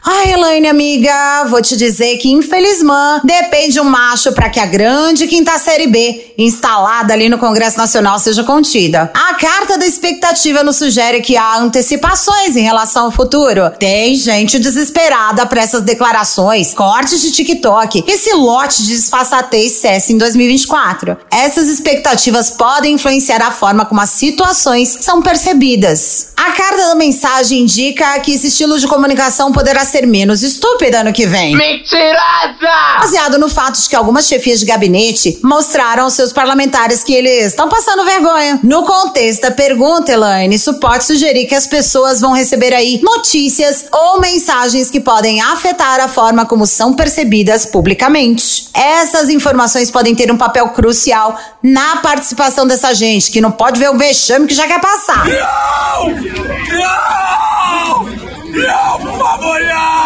Ai, 0.03 0.33
Elaine, 0.33 0.67
amiga, 0.67 1.45
vou 1.45 1.61
te 1.61 1.77
dizer 1.77 2.17
que 2.17 2.31
infelizmente 2.31 2.81
depende 3.23 3.79
um 3.79 3.85
macho 3.85 4.33
para 4.33 4.49
que 4.49 4.59
a 4.59 4.65
grande 4.65 5.27
quinta 5.27 5.59
série 5.59 5.87
B 5.87 6.33
instalada 6.39 7.13
ali 7.13 7.29
no 7.29 7.37
Congresso 7.37 7.77
Nacional 7.77 8.19
seja 8.19 8.43
contida. 8.43 9.11
A 9.13 9.35
carta 9.35 9.77
da 9.77 9.87
expectativa 9.87 10.63
nos 10.63 10.77
sugere 10.77 11.21
que 11.21 11.37
há 11.37 11.59
antecipações 11.59 12.57
em 12.57 12.63
relação 12.63 13.07
ao 13.07 13.11
futuro. 13.11 13.71
Tem 13.79 14.15
gente 14.15 14.59
desesperada 14.59 15.45
para 15.45 15.61
essas 15.61 15.83
declarações, 15.83 16.73
cortes 16.73 17.21
de 17.21 17.31
TikTok, 17.33 18.05
esse 18.07 18.33
lote 18.33 18.83
de 18.83 18.97
disfarçatez 18.97 19.73
cesse 19.73 20.15
em 20.15 20.19
2024. 20.19 21.19
Essas 21.31 21.69
expectativas 21.69 22.51
podem 22.51 22.95
influenciar 22.95 23.43
a 23.43 23.51
forma 23.51 23.85
como 23.85 24.01
as 24.01 24.11
situações 24.11 24.99
são 25.03 25.21
percebidas. 25.21 26.29
A 26.37 26.53
carta 26.53 26.87
da 26.89 26.95
mensagem 26.95 27.61
indica 27.61 28.19
que 28.21 28.33
esse 28.33 28.47
estilo 28.47 28.79
de 28.79 28.89
comunicação 28.89 29.53
poderá 29.53 29.85
ser 30.01 30.07
menos 30.07 30.43
estúpida 30.43 31.05
no 31.05 31.13
que 31.13 31.27
vem. 31.27 31.55
Mentirosa! 31.57 32.99
Baseado 33.01 33.39
no 33.39 33.49
fato 33.49 33.81
de 33.81 33.89
que 33.89 33.97
algumas 33.97 34.27
chefias 34.27 34.61
de 34.61 34.67
gabinete 34.67 35.39
mostraram 35.43 36.05
aos 36.05 36.15
seus 36.15 36.33
parlamentares 36.33 37.03
que 37.03 37.13
eles 37.13 37.49
estão 37.49 37.69
passando 37.69 38.05
vergonha. 38.05 38.59
No 38.63 38.85
contexto 38.85 39.43
da 39.43 39.51
pergunta, 39.51 40.13
Elaine, 40.13 40.55
isso 40.55 40.75
pode 40.75 41.05
sugerir 41.05 41.47
que 41.47 41.55
as 41.55 41.67
pessoas 41.67 42.21
vão 42.21 42.33
receber 42.33 42.73
aí 42.73 43.01
notícias 43.03 43.85
ou 43.93 44.21
mensagens 44.21 44.91
que 44.91 45.01
podem 45.01 45.41
afetar 45.41 46.01
a 46.01 46.09
forma 46.09 46.47
como 46.47 46.67
são 46.67 46.95
percebidas 46.95 47.67
publicamente. 47.67 48.69
Essas 48.73 49.29
informações 49.29 49.91
podem 49.91 50.15
ter 50.15 50.33
um 50.33 50.39
papel 50.39 50.69
crucial 50.71 51.39
na 51.63 51.97
participação 51.97 52.67
dessa 52.67 52.95
gente, 52.95 53.31
que 53.31 53.41
não 53.41 53.51
pode 53.51 53.79
ver 53.79 53.91
o 53.91 53.99
vexame 53.99 54.47
que 54.47 54.55
já 54.55 54.67
quer 54.67 54.81
passar. 54.81 55.27
Não! 55.27 56.09
Não! 56.09 57.20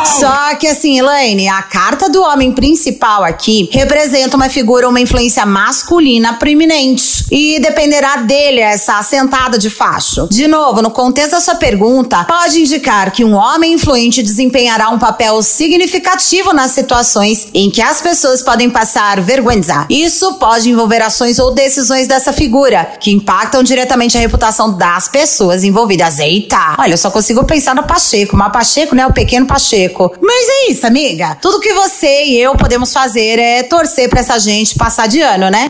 Só 0.05 0.55
que 0.57 0.67
assim, 0.67 0.99
Elaine, 0.99 1.49
a 1.49 1.63
carta 1.63 2.09
do 2.09 2.23
homem 2.23 2.53
principal 2.53 3.25
aqui 3.25 3.69
representa 3.73 4.37
uma 4.37 4.49
figura, 4.49 4.89
uma 4.89 5.01
influência 5.01 5.47
masculina 5.47 6.35
proeminente. 6.35 7.25
E 7.31 7.59
dependerá 7.61 8.17
dele 8.17 8.61
essa 8.61 8.99
assentada 8.99 9.59
de 9.59 9.71
facho. 9.71 10.29
De 10.31 10.47
novo, 10.47 10.83
no 10.83 10.91
contexto 10.91 11.33
da 11.33 11.41
sua 11.41 11.55
pergunta, 11.55 12.25
pode 12.25 12.61
indicar 12.61 13.11
que 13.11 13.25
um 13.25 13.35
homem 13.35 13.73
influente 13.73 14.23
desempenhará 14.23 14.91
um 14.91 14.99
papel 14.99 15.43
significativo 15.43 16.53
nas 16.53 16.73
situações 16.73 17.49
em 17.55 17.71
que 17.71 17.81
as 17.81 18.01
pessoas 18.03 18.43
podem 18.43 18.69
passar 18.69 19.21
vergonha. 19.21 19.87
Isso 19.89 20.35
pode 20.35 20.69
envolver 20.69 21.01
ações 21.01 21.39
ou 21.39 21.53
decisões 21.55 22.09
dessa 22.09 22.33
figura, 22.33 22.85
que 22.99 23.13
impactam 23.13 23.63
diretamente 23.63 24.17
a 24.17 24.21
reputação 24.21 24.77
das 24.77 25.07
pessoas 25.07 25.63
envolvidas. 25.63 26.19
Eita! 26.19 26.75
Olha, 26.79 26.95
eu 26.95 26.99
só 26.99 27.11
consigo 27.11 27.45
pensar 27.45 27.75
no 27.75 27.85
Pacheco, 27.85 28.37
mas 28.37 28.51
Pacheco, 28.51 28.95
né? 28.97 29.07
O 29.07 29.13
pequeno 29.13 29.47
Pacheco. 29.47 29.94
Mas 30.21 30.49
é 30.49 30.71
isso, 30.71 30.87
amiga. 30.87 31.37
Tudo 31.41 31.61
que 31.61 31.73
você 31.73 32.25
e 32.25 32.41
eu 32.41 32.57
podemos 32.57 32.93
fazer 32.93 33.39
é 33.39 33.63
torcer 33.63 34.09
pra 34.09 34.21
essa 34.21 34.39
gente 34.39 34.77
passar 34.77 35.07
de 35.07 35.21
ano, 35.21 35.51
né? 35.51 35.69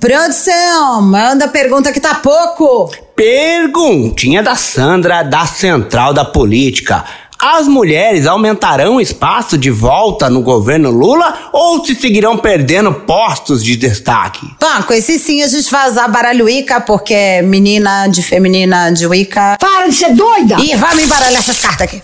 Produção, 0.00 1.02
manda 1.02 1.48
pergunta 1.48 1.92
que 1.92 2.00
tá 2.00 2.14
pouco. 2.14 2.90
Perguntinha 3.16 4.42
da 4.42 4.54
Sandra, 4.54 5.22
da 5.24 5.44
Central 5.44 6.14
da 6.14 6.24
Política. 6.24 7.04
As 7.40 7.68
mulheres 7.68 8.26
aumentarão 8.26 9.00
espaço 9.00 9.56
de 9.56 9.70
volta 9.70 10.28
no 10.28 10.42
governo 10.42 10.90
Lula 10.90 11.50
ou 11.52 11.84
se 11.84 11.94
seguirão 11.94 12.36
perdendo 12.36 12.92
postos 12.92 13.62
de 13.62 13.76
destaque? 13.76 14.44
Bom, 14.60 14.82
com 14.82 14.92
esse 14.92 15.20
sim 15.20 15.40
a 15.40 15.46
gente 15.46 15.70
vai 15.70 15.88
usar 15.88 16.08
baralho 16.08 16.46
Wicca, 16.46 16.80
porque 16.80 17.14
é 17.14 17.40
menina 17.40 18.08
de 18.08 18.24
feminina 18.24 18.90
de 18.90 19.06
Wicca. 19.06 19.56
Para 19.60 19.86
de 19.86 19.94
ser 19.94 20.16
doida! 20.16 20.56
E 20.60 20.74
vamos 20.74 21.04
embaralhar 21.04 21.38
essas 21.38 21.60
cartas 21.60 21.82
aqui. 21.82 22.02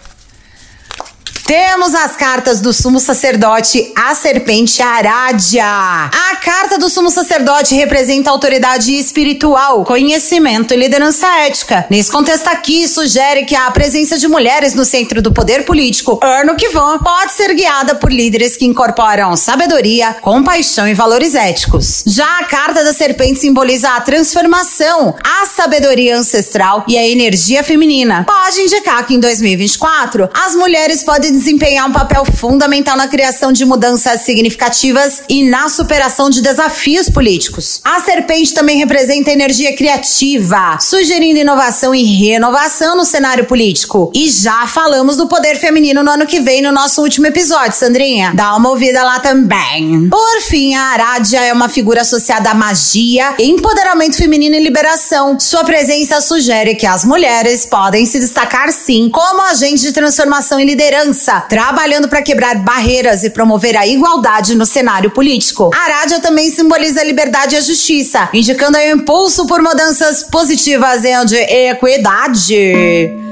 Temos 1.46 1.94
as 1.94 2.16
cartas 2.16 2.58
do 2.58 2.72
sumo 2.72 2.98
sacerdote, 2.98 3.92
a 3.94 4.14
serpente 4.14 4.80
Arádia. 4.80 5.66
A 5.66 6.36
carta 6.42 6.78
do 6.78 6.88
sumo 6.88 7.10
sacerdote 7.10 7.74
representa 7.74 8.30
autoridade 8.30 8.98
espiritual, 8.98 9.84
conhecimento 9.84 10.72
e 10.72 10.76
liderança 10.78 11.26
ética. 11.40 11.86
Nesse 11.90 12.10
contexto 12.10 12.48
aqui, 12.48 12.88
sugere 12.88 13.44
que 13.44 13.54
a 13.54 13.70
presença 13.70 14.16
de 14.16 14.26
mulheres 14.26 14.72
no 14.72 14.86
centro 14.86 15.20
do 15.20 15.32
poder 15.32 15.66
político, 15.66 16.18
ano 16.22 16.56
que 16.56 16.70
vão, 16.70 16.98
pode 16.98 17.32
ser 17.32 17.52
guiada 17.54 17.94
por 17.94 18.10
líderes 18.10 18.56
que 18.56 18.64
incorporam 18.64 19.36
sabedoria, 19.36 20.14
compaixão 20.22 20.88
e 20.88 20.94
valores 20.94 21.34
éticos. 21.34 22.02
Já 22.06 22.38
a 22.38 22.44
carta 22.44 22.82
da 22.82 22.94
serpente 22.94 23.40
simboliza 23.40 23.90
a 23.90 24.00
transformação, 24.00 25.14
a 25.22 25.44
sabedoria 25.44 26.16
ancestral 26.16 26.84
e 26.88 26.96
a 26.96 27.06
energia 27.06 27.62
feminina. 27.62 28.24
Pode 28.24 28.62
indicar 28.62 29.06
que 29.06 29.14
em 29.14 29.20
2024 29.20 30.30
as 30.32 30.54
mulheres 30.54 31.04
podem 31.04 31.33
desempenhar 31.34 31.88
um 31.88 31.92
papel 31.92 32.24
fundamental 32.24 32.96
na 32.96 33.08
criação 33.08 33.52
de 33.52 33.64
mudanças 33.64 34.22
significativas 34.22 35.22
e 35.28 35.48
na 35.48 35.68
superação 35.68 36.30
de 36.30 36.40
desafios 36.42 37.08
políticos. 37.08 37.80
A 37.84 38.00
serpente 38.00 38.54
também 38.54 38.78
representa 38.78 39.30
energia 39.30 39.74
criativa, 39.74 40.78
sugerindo 40.80 41.38
inovação 41.38 41.94
e 41.94 42.02
renovação 42.02 42.96
no 42.96 43.04
cenário 43.04 43.44
político. 43.44 44.10
E 44.14 44.28
já 44.28 44.66
falamos 44.66 45.16
do 45.16 45.26
poder 45.26 45.56
feminino 45.56 46.02
no 46.02 46.10
ano 46.10 46.26
que 46.26 46.40
vem 46.40 46.62
no 46.62 46.72
nosso 46.72 47.02
último 47.02 47.26
episódio, 47.26 47.72
Sandrinha. 47.72 48.32
Dá 48.34 48.54
uma 48.56 48.70
ouvida 48.70 49.02
lá 49.02 49.20
também. 49.20 50.08
Por 50.08 50.40
fim, 50.42 50.74
a 50.74 50.82
Aradia 50.92 51.40
é 51.44 51.52
uma 51.52 51.68
figura 51.68 52.02
associada 52.02 52.50
à 52.50 52.54
magia, 52.54 53.34
empoderamento 53.38 54.16
feminino 54.16 54.54
e 54.54 54.60
liberação. 54.60 55.38
Sua 55.40 55.64
presença 55.64 56.20
sugere 56.20 56.74
que 56.74 56.86
as 56.86 57.04
mulheres 57.04 57.66
podem 57.66 58.04
se 58.06 58.18
destacar 58.18 58.72
sim 58.72 59.08
como 59.08 59.42
agentes 59.42 59.82
de 59.82 59.92
transformação 59.92 60.58
e 60.58 60.64
liderança, 60.64 61.23
trabalhando 61.32 62.08
para 62.08 62.22
quebrar 62.22 62.56
barreiras 62.56 63.24
e 63.24 63.30
promover 63.30 63.76
a 63.76 63.86
igualdade 63.86 64.54
no 64.54 64.66
cenário 64.66 65.10
político. 65.10 65.70
A 65.74 65.84
Aradia 65.84 66.20
também 66.20 66.50
simboliza 66.50 67.00
a 67.00 67.04
liberdade 67.04 67.54
e 67.54 67.58
a 67.58 67.60
justiça, 67.60 68.28
indicando 68.32 68.78
o 68.78 68.80
impulso 68.80 69.46
por 69.46 69.62
mudanças 69.62 70.22
positivas 70.24 71.04
e 71.04 71.24
de 71.24 71.36
equidade. 71.36 73.24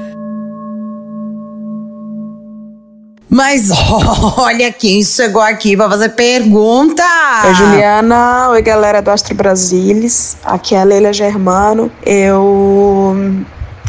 Mas 3.29 3.69
olha 4.37 4.71
quem 4.71 5.03
chegou 5.03 5.41
aqui 5.41 5.75
para 5.75 5.89
fazer 5.89 6.09
pergunta. 6.09 7.03
Oi, 7.45 7.53
Juliana. 7.55 8.49
Oi, 8.51 8.61
galera 8.61 9.01
do 9.01 9.09
Astro 9.09 9.33
Brasilis. 9.33 10.37
Aqui 10.43 10.75
é 10.75 10.81
a 10.81 10.83
Leila 10.83 11.11
Germano. 11.11 11.91
Eu 12.05 13.15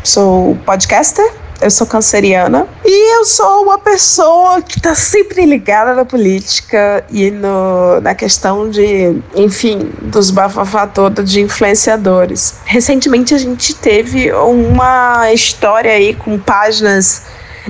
sou 0.02 0.56
podcaster. 0.64 1.43
Eu 1.60 1.70
sou 1.70 1.86
canceriana 1.86 2.66
e 2.84 3.16
eu 3.16 3.24
sou 3.24 3.62
uma 3.62 3.78
pessoa 3.78 4.60
que 4.60 4.78
está 4.78 4.94
sempre 4.94 5.46
ligada 5.46 5.94
na 5.94 6.04
política 6.04 7.04
e 7.10 7.30
no, 7.30 8.00
na 8.00 8.14
questão 8.14 8.68
de, 8.68 9.16
enfim, 9.34 9.90
dos 10.02 10.30
bafafá 10.30 10.88
de 11.24 11.40
influenciadores. 11.40 12.56
Recentemente 12.64 13.34
a 13.34 13.38
gente 13.38 13.74
teve 13.74 14.32
uma 14.32 15.32
história 15.32 15.92
aí 15.92 16.14
com 16.14 16.38
páginas 16.38 17.22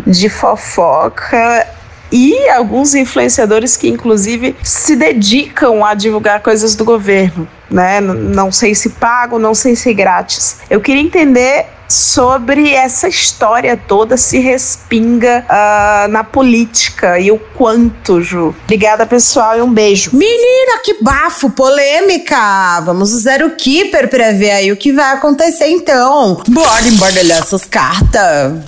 de 0.06 0.28
fofoca 0.28 1.66
e 2.10 2.48
alguns 2.48 2.94
influenciadores 2.94 3.76
que 3.76 3.88
inclusive 3.88 4.54
se 4.62 4.94
dedicam 4.94 5.84
a 5.84 5.94
divulgar 5.94 6.40
coisas 6.40 6.74
do 6.74 6.84
governo, 6.84 7.48
né? 7.70 8.00
Não 8.00 8.52
sei 8.52 8.74
se 8.74 8.90
pago, 8.90 9.38
não 9.38 9.54
sei 9.54 9.74
se 9.74 9.92
grátis. 9.92 10.58
Eu 10.70 10.80
queria 10.80 11.02
entender 11.02 11.66
sobre 11.88 12.72
essa 12.72 13.08
história 13.08 13.76
toda 13.76 14.16
se 14.16 14.38
respinga 14.38 15.44
uh, 15.48 16.08
na 16.08 16.24
política 16.24 17.18
e 17.18 17.30
o 17.30 17.38
quanto, 17.38 18.20
Ju. 18.20 18.54
Obrigada, 18.64 19.06
pessoal, 19.06 19.58
e 19.58 19.62
um 19.62 19.72
beijo. 19.72 20.10
Menina, 20.12 20.78
que 20.82 21.02
bafo, 21.02 21.50
polêmica! 21.50 22.80
Vamos 22.80 23.12
usar 23.12 23.42
o 23.42 23.56
Keeper 23.56 24.08
pra 24.08 24.32
ver 24.32 24.50
aí 24.50 24.72
o 24.72 24.76
que 24.76 24.92
vai 24.92 25.14
acontecer 25.14 25.68
então. 25.68 26.42
Bora 26.48 26.88
embaralhar 26.88 27.38
essas 27.38 27.64
cartas. 27.64 28.62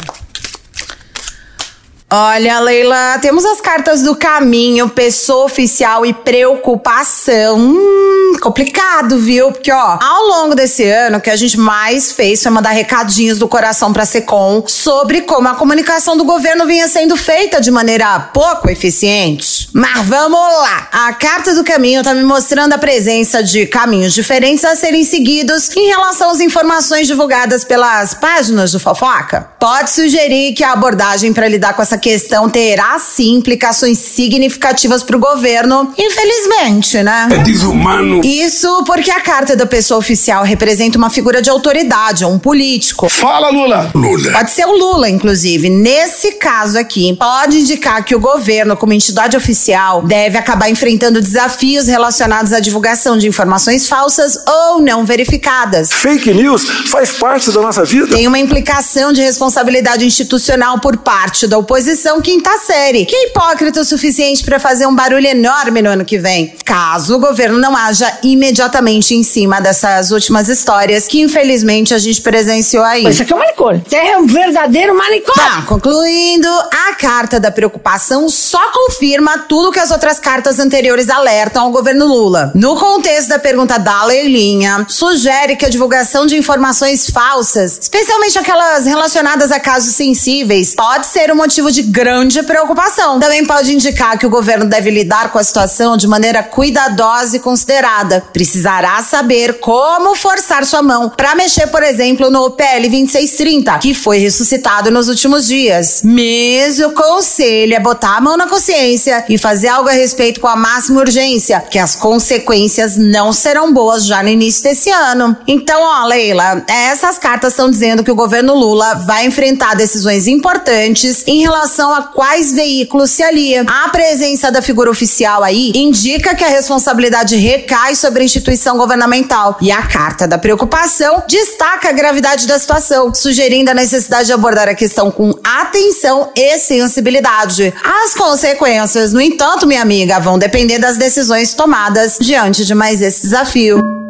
Olha, 2.19 2.61
Leila, 2.61 3.19
temos 3.21 3.45
as 3.45 3.61
cartas 3.61 4.01
do 4.01 4.17
caminho, 4.17 4.89
pessoa 4.89 5.45
oficial 5.45 6.07
e 6.07 6.15
preocupação. 6.15 7.59
Hum, 7.59 8.33
complicado, 8.41 9.19
viu? 9.19 9.53
Porque, 9.53 9.71
ó, 9.71 9.99
ao 10.01 10.27
longo 10.27 10.55
desse 10.55 10.83
ano, 10.83 11.19
o 11.19 11.21
que 11.21 11.29
a 11.29 11.37
gente 11.37 11.59
mais 11.59 12.13
fez 12.13 12.43
foi 12.43 12.51
mandar 12.51 12.71
recadinhos 12.71 13.39
do 13.39 13.47
coração 13.47 13.93
pra 13.93 14.07
Secom 14.07 14.65
sobre 14.67 15.21
como 15.21 15.47
a 15.47 15.57
comunicação 15.57 16.17
do 16.17 16.25
governo 16.25 16.65
vinha 16.65 16.89
sendo 16.89 17.19
feita 17.19 17.61
de 17.61 17.71
maneira 17.71 18.19
pouco 18.33 18.71
eficiente. 18.71 19.69
Mas 19.75 20.07
vamos 20.07 20.41
lá! 20.41 20.89
A 20.91 21.13
carta 21.13 21.55
do 21.55 21.63
caminho 21.63 22.03
tá 22.03 22.15
me 22.15 22.25
mostrando 22.25 22.73
a 22.73 22.79
presença 22.79 23.43
de 23.43 23.67
caminhos 23.67 24.15
diferentes 24.15 24.65
a 24.65 24.75
serem 24.75 25.05
seguidos 25.05 25.69
em 25.77 25.89
relação 25.89 26.31
às 26.31 26.41
informações 26.41 27.07
divulgadas 27.07 27.63
pelas 27.63 28.15
páginas 28.15 28.73
do 28.73 28.81
fofoca. 28.81 29.51
Pode 29.61 29.91
sugerir 29.91 30.55
que 30.55 30.65
a 30.65 30.73
abordagem 30.73 31.35
para 31.35 31.47
lidar 31.47 31.75
com 31.75 31.83
essa 31.83 31.99
questão 32.07 32.49
terá 32.49 33.01
sim 33.01 33.35
implicações 33.35 33.99
significativas 33.99 35.03
para 35.03 35.17
o 35.17 35.19
governo, 35.19 35.93
infelizmente, 35.99 37.03
né? 37.03 37.27
É 37.33 37.39
desumano. 37.39 38.21
Isso 38.25 38.85
porque 38.85 39.11
a 39.11 39.21
carta 39.21 39.57
da 39.57 39.67
pessoa 39.67 39.99
oficial 39.99 40.45
representa 40.45 40.97
uma 40.97 41.11
figura 41.11 41.43
de 41.43 41.51
autoridade, 41.51 42.25
um 42.25 42.39
político. 42.39 43.09
Fala, 43.09 43.51
Lula. 43.51 43.91
Lula. 43.93 44.31
Pode 44.31 44.53
ser 44.53 44.67
o 44.67 44.79
Lula, 44.79 45.11
inclusive. 45.11 45.69
Nesse 45.69 46.35
caso 46.35 46.79
aqui, 46.79 47.17
pode 47.17 47.59
indicar 47.59 48.05
que 48.05 48.15
o 48.15 48.21
governo, 48.21 48.77
como 48.77 48.93
entidade 48.93 49.37
oficial, 49.37 50.01
deve 50.03 50.39
acabar 50.39 50.71
enfrentando 50.71 51.21
desafios 51.21 51.89
relacionados 51.89 52.53
à 52.53 52.61
divulgação 52.61 53.19
de 53.19 53.27
informações 53.27 53.89
falsas 53.89 54.39
ou 54.47 54.81
não 54.81 55.05
verificadas. 55.05 55.93
Fake 55.93 56.33
news 56.33 56.63
faz 56.89 57.15
parte 57.15 57.51
da 57.51 57.61
nossa 57.61 57.85
vida. 57.85 58.15
Tem 58.15 58.29
uma 58.29 58.39
implicação 58.39 59.13
de 59.13 59.23
responsabilidade 59.23 60.07
institucional 60.07 60.79
por 60.79 60.99
parte 60.99 61.49
da 61.49 61.59
oposição 61.59 61.86
quinta 62.23 62.59
série, 62.59 63.05
que 63.05 63.15
é 63.15 63.27
hipócrita 63.29 63.81
o 63.81 63.85
suficiente 63.85 64.45
para 64.45 64.59
fazer 64.59 64.87
um 64.87 64.95
barulho 64.95 65.27
enorme 65.27 65.83
no 65.83 65.91
ano 65.91 66.05
que 66.05 66.19
vem, 66.19 66.55
caso 66.65 67.17
o 67.17 67.19
governo 67.19 67.59
não 67.59 67.77
haja 67.77 68.19
imediatamente 68.23 69.15
em 69.15 69.23
cima 69.23 69.61
dessas 69.61 70.11
últimas 70.11 70.49
histórias 70.49 71.07
que 71.07 71.21
infelizmente 71.21 71.95
a 71.95 71.99
gente 71.99 72.21
presenciou 72.21 72.85
aí. 72.85 73.07
Isso 73.07 73.23
aqui 73.23 73.33
é 73.33 73.37
um 73.37 73.39
manicômio. 73.39 73.83
Você 73.87 73.97
é 73.97 74.19
um 74.19 74.27
verdadeiro 74.27 74.97
manicômio. 74.97 75.35
Tá, 75.35 75.63
concluindo, 75.63 76.49
a 76.49 76.95
carta 76.95 77.39
da 77.39 77.51
preocupação 77.51 78.29
só 78.29 78.73
confirma 78.73 79.45
tudo 79.49 79.71
que 79.71 79.79
as 79.79 79.91
outras 79.91 80.19
cartas 80.19 80.59
anteriores 80.59 81.09
alertam 81.09 81.65
ao 81.65 81.71
governo 81.71 82.07
Lula. 82.07 82.53
No 82.55 82.77
contexto 82.77 83.29
da 83.29 83.39
pergunta 83.39 83.79
da 83.79 84.05
Leilinha, 84.05 84.87
sugere 84.89 85.57
que 85.57 85.65
a 85.65 85.69
divulgação 85.69 86.27
de 86.27 86.37
informações 86.37 87.11
falsas, 87.11 87.79
especialmente 87.81 88.39
aquelas 88.39 88.87
relacionadas 88.87 89.53
a 89.53 89.61
casos 89.61 89.95
sensíveis, 89.95 90.75
pode 90.75 91.07
ser 91.07 91.31
um 91.31 91.37
motivo 91.37 91.71
de 91.71 91.76
grande 91.83 92.43
preocupação. 92.43 93.19
Também 93.21 93.45
pode 93.45 93.75
indicar 93.75 94.19
que 94.19 94.27
o 94.27 94.31
governo 94.31 94.67
deve 94.67 94.91
lidar 94.91 95.31
com 95.31 95.39
a 95.39 95.45
situação 95.45 95.97
de 95.97 96.07
maneira 96.07 96.43
cuidadosa 96.43 97.37
e 97.37 97.41
considerada. 97.41 98.25
Precisará 98.33 99.03
saber 99.03 99.59
como 99.61 100.15
forçar 100.15 100.65
sua 100.65 100.83
mão 100.83 101.11
para 101.11 101.35
mexer, 101.35 101.67
por 101.69 101.83
exemplo, 101.83 102.31
no 102.31 102.51
PL 102.51 102.89
2630, 102.89 103.79
que 103.79 103.95
foi 103.95 104.19
ressuscitado 104.19 104.91
nos 104.91 105.09
últimos 105.09 105.47
dias. 105.47 106.03
Mesmo 106.05 106.93
conselho 106.93 107.75
é 107.75 107.81
botar 107.81 108.17
a 108.17 108.21
mão 108.21 108.37
na 108.37 108.49
consciência 108.49 109.25
e 109.29 109.37
fazer 109.37 109.69
algo 109.69 109.89
a 109.89 109.93
respeito 109.93 110.41
com 110.41 110.49
a 110.49 110.57
máxima 110.57 111.01
urgência, 111.01 111.61
que 111.61 111.79
as 111.79 111.95
consequências 111.95 112.97
não 112.97 113.33
serão 113.33 113.73
boas 113.73 114.07
já 114.07 114.23
no 114.23 114.29
início 114.29 114.63
desse 114.63 114.91
ano. 114.91 115.37
Então, 115.47 115.81
ó, 115.83 116.07
Leila, 116.07 116.65
essas 116.69 117.19
cartas 117.19 117.53
estão 117.53 117.71
dizendo 117.71 118.03
que 118.03 118.11
o 118.11 118.15
governo 118.15 118.55
Lula 118.55 118.95
vai 119.07 119.27
enfrentar 119.27 119.75
decisões 119.75 120.27
importantes 120.27 121.23
em 121.27 121.41
relação 121.41 121.66
a 121.93 122.03
quais 122.03 122.53
veículos 122.53 123.11
se 123.11 123.23
alia. 123.23 123.65
A 123.67 123.89
presença 123.89 124.51
da 124.51 124.63
figura 124.63 124.91
oficial 124.91 125.43
aí 125.43 125.73
indica 125.75 126.35
que 126.35 126.45
a 126.45 126.49
responsabilidade 126.49 127.37
recai 127.37 127.95
sobre 127.95 128.23
a 128.23 128.25
instituição 128.25 128.77
governamental. 128.77 129.57
E 129.61 129.71
a 129.71 129.83
carta 129.87 130.27
da 130.27 130.39
preocupação 130.39 131.23
destaca 131.29 131.89
a 131.89 131.93
gravidade 131.93 132.47
da 132.47 132.59
situação, 132.59 133.15
sugerindo 133.15 133.71
a 133.71 133.75
necessidade 133.75 134.27
de 134.27 134.33
abordar 134.33 134.69
a 134.69 134.75
questão 134.75 135.11
com 135.11 135.35
atenção 135.43 136.31
e 136.37 136.59
sensibilidade. 136.59 137.73
As 137.83 138.15
consequências, 138.15 139.13
no 139.13 139.21
entanto, 139.21 139.67
minha 139.67 139.83
amiga, 139.83 140.19
vão 140.21 140.39
depender 140.39 140.79
das 140.79 140.97
decisões 140.97 141.55
tomadas 141.55 142.19
diante 142.21 142.65
de 142.65 142.75
mais 142.75 143.03
esse 143.03 143.23
desafio. 143.23 144.06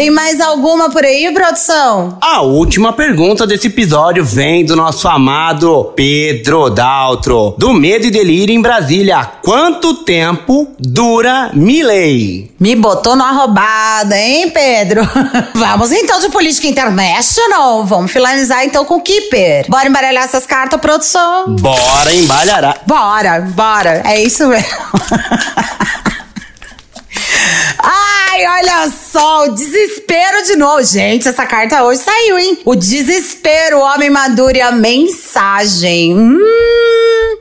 Tem 0.00 0.08
mais 0.08 0.40
alguma 0.40 0.88
por 0.88 1.04
aí, 1.04 1.30
produção? 1.30 2.16
A 2.22 2.40
última 2.40 2.90
pergunta 2.90 3.46
desse 3.46 3.66
episódio 3.66 4.24
vem 4.24 4.64
do 4.64 4.74
nosso 4.74 5.06
amado 5.06 5.92
Pedro 5.94 6.70
Daltro, 6.70 7.54
do 7.58 7.74
Medo 7.74 8.06
e 8.06 8.10
Delírio 8.10 8.54
em 8.54 8.62
Brasília. 8.62 9.30
Quanto 9.42 9.92
tempo 9.92 10.74
dura 10.78 11.50
Milley? 11.52 12.50
Me 12.58 12.74
botou 12.74 13.14
numa 13.14 13.30
roubada, 13.30 14.18
hein, 14.18 14.48
Pedro? 14.48 15.06
Vamos 15.54 15.92
então 15.92 16.18
de 16.18 16.30
política 16.30 16.66
international. 16.66 17.84
Vamos 17.84 18.10
finalizar 18.10 18.64
então 18.64 18.86
com 18.86 18.94
o 18.94 19.02
Keeper. 19.02 19.66
Bora 19.68 19.86
embaralhar 19.86 20.24
essas 20.24 20.46
cartas, 20.46 20.80
produção? 20.80 21.56
Bora 21.56 22.14
embalhará. 22.14 22.74
Bora, 22.86 23.42
bora. 23.54 24.00
É 24.06 24.18
isso 24.18 24.48
mesmo. 24.48 24.66
Ai, 28.32 28.46
olha 28.46 28.88
só, 28.88 29.46
o 29.46 29.48
desespero 29.48 30.44
de 30.44 30.54
novo. 30.54 30.84
Gente, 30.84 31.26
essa 31.26 31.44
carta 31.46 31.82
hoje 31.82 32.00
saiu, 32.00 32.38
hein? 32.38 32.60
O 32.64 32.76
desespero, 32.76 33.78
o 33.78 33.80
homem 33.80 34.08
maduro 34.08 34.56
e 34.56 34.60
a 34.60 34.70
mensagem. 34.70 36.16
Hum. 36.16 36.38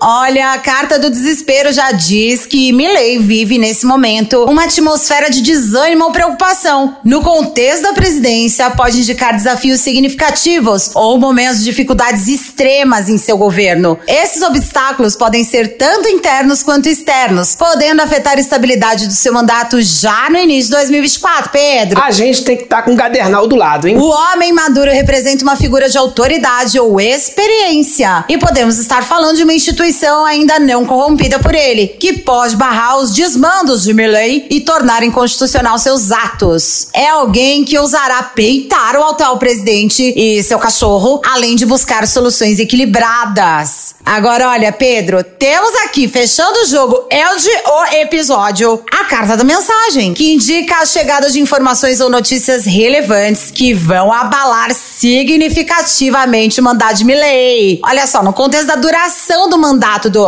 Olha, 0.01 0.53
a 0.53 0.59
carta 0.59 0.99
do 0.99 1.09
desespero 1.09 1.71
já 1.71 1.91
diz 1.91 2.45
que 2.45 2.71
Milley 2.71 3.19
vive 3.19 3.57
nesse 3.57 3.85
momento 3.85 4.45
uma 4.45 4.63
atmosfera 4.63 5.29
de 5.29 5.41
desânimo 5.41 6.05
ou 6.05 6.11
preocupação. 6.11 6.97
No 7.03 7.21
contexto 7.21 7.83
da 7.83 7.93
presidência, 7.93 8.69
pode 8.71 8.99
indicar 8.99 9.35
desafios 9.35 9.81
significativos 9.81 10.91
ou 10.93 11.17
momentos 11.17 11.59
de 11.59 11.65
dificuldades 11.65 12.27
extremas 12.27 13.09
em 13.09 13.17
seu 13.17 13.37
governo. 13.37 13.99
Esses 14.07 14.41
obstáculos 14.41 15.15
podem 15.15 15.43
ser 15.43 15.77
tanto 15.77 16.07
internos 16.07 16.63
quanto 16.63 16.87
externos, 16.87 17.55
podendo 17.55 18.01
afetar 18.01 18.37
a 18.37 18.39
estabilidade 18.39 19.07
do 19.07 19.13
seu 19.13 19.33
mandato 19.33 19.81
já 19.81 20.29
no 20.29 20.37
início 20.37 20.71
de 20.71 20.77
2024, 20.77 21.49
Pedro. 21.51 22.01
A 22.01 22.11
gente 22.11 22.43
tem 22.43 22.57
que 22.57 22.63
estar 22.63 22.83
com 22.83 22.93
o 22.93 22.97
cadernal 22.97 23.47
do 23.47 23.55
lado, 23.55 23.87
hein? 23.87 23.97
O 23.97 24.07
homem 24.07 24.53
maduro 24.53 24.91
representa 24.91 25.43
uma 25.43 25.55
figura 25.55 25.89
de 25.89 25.97
autoridade 25.97 26.79
ou 26.79 26.99
experiência. 26.99 28.25
E 28.29 28.37
podemos 28.37 28.77
estar 28.77 29.03
falando 29.03 29.37
de 29.37 29.43
uma 29.43 29.53
instituição 29.53 29.78
ainda 30.25 30.59
não 30.59 30.85
corrompida 30.85 31.39
por 31.39 31.55
ele, 31.55 31.87
que 31.87 32.13
pode 32.13 32.55
barrar 32.55 32.97
os 32.97 33.11
desmandos 33.11 33.83
de 33.83 33.93
Milley 33.93 34.45
e 34.49 34.61
tornar 34.61 35.03
inconstitucional 35.03 35.79
seus 35.79 36.11
atos. 36.11 36.87
É 36.93 37.07
alguém 37.07 37.63
que 37.63 37.77
ousará 37.77 38.21
peitar 38.23 38.95
o 38.95 39.03
atual 39.03 39.37
presidente 39.37 40.13
e 40.15 40.43
seu 40.43 40.59
cachorro, 40.59 41.21
além 41.25 41.55
de 41.55 41.65
buscar 41.65 42.05
soluções 42.07 42.59
equilibradas. 42.59 43.95
Agora, 44.05 44.49
olha, 44.49 44.71
Pedro, 44.71 45.23
temos 45.23 45.73
aqui, 45.85 46.07
fechando 46.07 46.59
o 46.59 46.65
jogo, 46.65 47.05
é 47.09 47.27
o 47.33 47.37
de 47.37 47.49
o 47.49 47.85
episódio, 48.01 48.81
a 48.91 49.05
carta 49.05 49.37
da 49.37 49.43
mensagem, 49.43 50.13
que 50.13 50.33
indica 50.33 50.77
a 50.77 50.85
chegada 50.85 51.29
de 51.29 51.39
informações 51.39 51.99
ou 51.99 52.09
notícias 52.09 52.65
relevantes 52.65 53.51
que 53.51 53.73
vão 53.73 54.11
abalar 54.11 54.73
significativamente 54.73 56.59
o 56.59 56.63
mandato 56.63 56.95
de 56.95 57.05
Milley. 57.05 57.79
Olha 57.83 58.05
só, 58.07 58.23
no 58.23 58.33
contexto 58.33 58.67
da 58.67 58.75
duração 58.75 59.49
do 59.49 59.57
mandato 59.57 59.68
do 60.09 60.25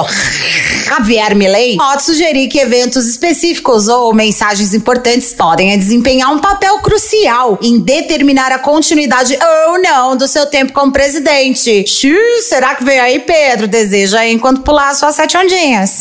Javier 0.86 1.36
Milley, 1.36 1.78
pode 1.78 2.04
sugerir 2.04 2.48
que 2.48 2.60
eventos 2.60 3.08
específicos 3.08 3.88
ou 3.88 4.14
mensagens 4.14 4.74
importantes 4.74 5.34
podem 5.34 5.78
desempenhar 5.78 6.32
um 6.32 6.40
papel 6.40 6.80
crucial 6.80 7.58
em 7.62 7.80
determinar 7.80 8.52
a 8.52 8.60
continuidade 8.60 9.38
ou 9.70 9.82
não 9.82 10.18
do 10.18 10.28
seu 10.28 10.46
tempo 10.46 10.74
como 10.74 10.92
presidente. 10.92 11.86
Xiii, 11.88 12.42
será 12.42 12.76
que 12.76 12.84
veio 12.84 13.02
aí, 13.02 13.20
Pedro? 13.20 13.68
Deseja 13.68 14.28
enquanto 14.28 14.62
pular 14.62 14.94
suas 14.94 15.16
sete 15.16 15.38
ondinhas. 15.38 16.00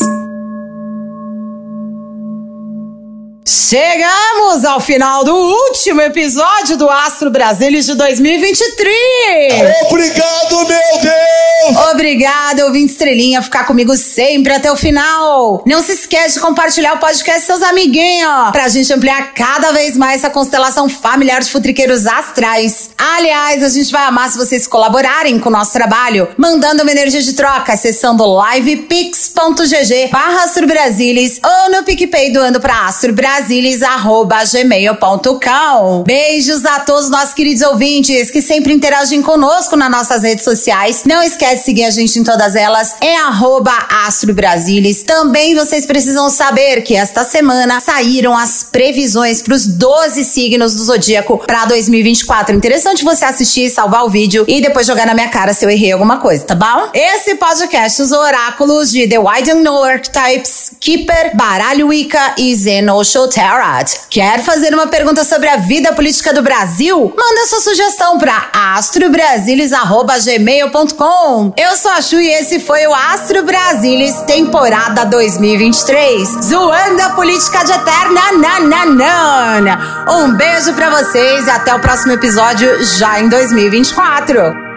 Chegamos 3.43 4.63
ao 4.63 4.79
final 4.79 5.23
do 5.23 5.35
último 5.35 5.99
episódio 6.01 6.77
do 6.77 6.87
Astro 6.87 7.31
Brasilis 7.31 7.87
de 7.87 7.95
2023. 7.95 9.53
Obrigado, 9.89 10.57
meu 10.67 11.01
Deus! 11.01 11.91
Obrigada, 11.91 12.65
ouvinte 12.65 12.91
estrelinha, 12.91 13.41
ficar 13.41 13.65
comigo 13.65 13.95
sempre 13.95 14.53
até 14.53 14.71
o 14.71 14.75
final. 14.75 15.63
Não 15.65 15.81
se 15.81 15.93
esquece 15.93 16.35
de 16.35 16.39
compartilhar 16.39 16.93
o 16.93 16.99
podcast 16.99 17.41
com 17.41 17.45
seus 17.47 17.63
amiguinhos, 17.63 18.51
pra 18.51 18.67
gente 18.67 18.91
ampliar 18.93 19.33
cada 19.33 19.71
vez 19.71 19.95
mais 19.95 20.21
essa 20.21 20.29
constelação 20.29 20.89
familiar 20.89 21.41
de 21.41 21.49
futriqueiros 21.49 22.05
astrais. 22.05 22.91
Aliás, 22.97 23.63
a 23.63 23.69
gente 23.69 23.91
vai 23.91 24.03
amar 24.03 24.29
se 24.29 24.37
vocês 24.37 24.67
colaborarem 24.67 25.39
com 25.39 25.49
o 25.49 25.51
nosso 25.51 25.71
trabalho, 25.71 26.27
mandando 26.37 26.83
uma 26.83 26.91
energia 26.91 27.21
de 27.21 27.33
troca, 27.33 27.73
acessando 27.73 28.23
livepix.gg 28.53 30.09
barra 30.11 30.43
Astro 30.43 30.67
Brasilis 30.67 31.39
ou 31.43 31.71
no 31.71 31.83
PicPay 31.83 32.31
doando 32.31 32.59
pra 32.59 32.87
Astro 32.87 33.13
brasilis@gmail.com. 33.31 36.03
Beijos 36.03 36.65
a 36.65 36.81
todos 36.81 37.09
nossos 37.09 37.33
queridos 37.33 37.61
ouvintes 37.61 38.29
que 38.29 38.41
sempre 38.41 38.73
interagem 38.73 39.21
conosco 39.21 39.77
nas 39.77 39.89
nossas 39.89 40.23
redes 40.23 40.43
sociais. 40.43 41.03
Não 41.05 41.23
esquece 41.23 41.59
de 41.59 41.63
seguir 41.63 41.85
a 41.85 41.91
gente 41.91 42.19
em 42.19 42.23
todas 42.23 42.55
elas. 42.55 42.95
É 42.99 43.15
arroba 43.15 43.71
Astro 44.05 44.33
Brasilis. 44.33 45.03
Também 45.03 45.55
vocês 45.55 45.85
precisam 45.85 46.29
saber 46.29 46.81
que 46.81 46.93
esta 46.93 47.23
semana 47.23 47.79
saíram 47.79 48.37
as 48.37 48.63
previsões 48.63 49.41
para 49.41 49.53
os 49.53 49.65
12 49.65 50.25
signos 50.25 50.75
do 50.75 50.83
zodíaco 50.83 51.37
para 51.37 51.63
2024. 51.65 52.53
Interessante 52.55 53.05
você 53.05 53.23
assistir, 53.23 53.69
salvar 53.69 54.03
o 54.03 54.09
vídeo 54.09 54.43
e 54.47 54.59
depois 54.59 54.85
jogar 54.85 55.05
na 55.05 55.13
minha 55.13 55.29
cara 55.29 55.53
se 55.53 55.63
eu 55.63 55.69
errei 55.69 55.93
alguma 55.93 56.17
coisa, 56.17 56.43
tá 56.43 56.55
bom? 56.55 56.89
Esse 56.93 57.35
podcast, 57.35 58.01
os 58.01 58.11
oráculos 58.11 58.91
de 58.91 59.07
The 59.07 59.19
Widen 59.19 59.63
No 59.63 59.81
Archetypes, 59.83 60.71
Keeper, 60.79 61.35
Baralho 61.35 61.87
Wicca 61.87 62.35
e 62.37 62.55
Zeno 62.55 63.03
Show 63.05 63.20
Tarot. 63.27 64.01
Quer 64.09 64.41
fazer 64.41 64.73
uma 64.73 64.87
pergunta 64.87 65.23
sobre 65.23 65.47
a 65.49 65.57
vida 65.57 65.93
política 65.93 66.33
do 66.33 66.41
Brasil? 66.41 67.13
Manda 67.15 67.45
sua 67.47 67.61
sugestão 67.61 68.17
para 68.17 68.49
astrobrasilis@gmail.com. 68.75 71.53
Eu 71.57 71.75
sou 71.75 71.91
a 71.91 72.01
Chu 72.01 72.19
e 72.19 72.29
esse 72.29 72.59
foi 72.59 72.87
o 72.87 72.93
Astro 72.93 73.43
Brasilis 73.43 74.15
temporada 74.21 75.05
2023. 75.05 76.29
Zoando 76.43 77.01
a 77.01 77.09
política 77.11 77.63
de 77.63 77.71
eterna 77.71 78.31
nananana. 78.33 80.05
Um 80.09 80.33
beijo 80.33 80.73
para 80.73 80.89
vocês 80.89 81.47
e 81.47 81.49
até 81.49 81.73
o 81.73 81.79
próximo 81.79 82.11
episódio 82.13 82.83
já 82.83 83.19
em 83.19 83.29
2024. 83.29 84.70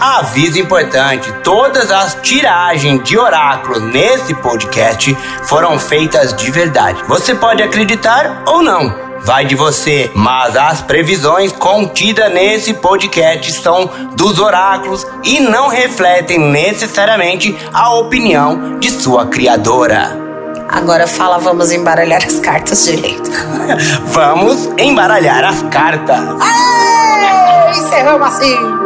Aviso 0.00 0.58
importante: 0.58 1.32
todas 1.42 1.90
as 1.90 2.16
tiragens 2.22 3.02
de 3.02 3.18
oráculos 3.18 3.82
nesse 3.82 4.34
podcast 4.34 5.16
foram 5.44 5.78
feitas 5.78 6.34
de 6.34 6.50
verdade. 6.50 7.02
Você 7.08 7.34
pode 7.34 7.62
acreditar 7.62 8.42
ou 8.46 8.62
não. 8.62 9.06
Vai 9.24 9.44
de 9.44 9.56
você, 9.56 10.10
mas 10.14 10.56
as 10.56 10.82
previsões 10.82 11.50
contidas 11.50 12.32
nesse 12.32 12.74
podcast 12.74 13.50
são 13.54 13.90
dos 14.14 14.38
oráculos 14.38 15.04
e 15.24 15.40
não 15.40 15.68
refletem 15.68 16.38
necessariamente 16.38 17.56
a 17.72 17.92
opinião 17.94 18.78
de 18.78 18.90
sua 18.90 19.26
criadora. 19.26 20.16
Agora 20.68 21.06
fala, 21.06 21.38
vamos 21.38 21.72
embaralhar 21.72 22.24
as 22.24 22.38
cartas 22.38 22.84
direito. 22.84 23.30
vamos 24.06 24.68
embaralhar 24.78 25.44
as 25.44 25.62
cartas. 25.62 26.20
Aê! 26.40 27.78
Encerramos 27.78 28.28
assim. 28.28 28.85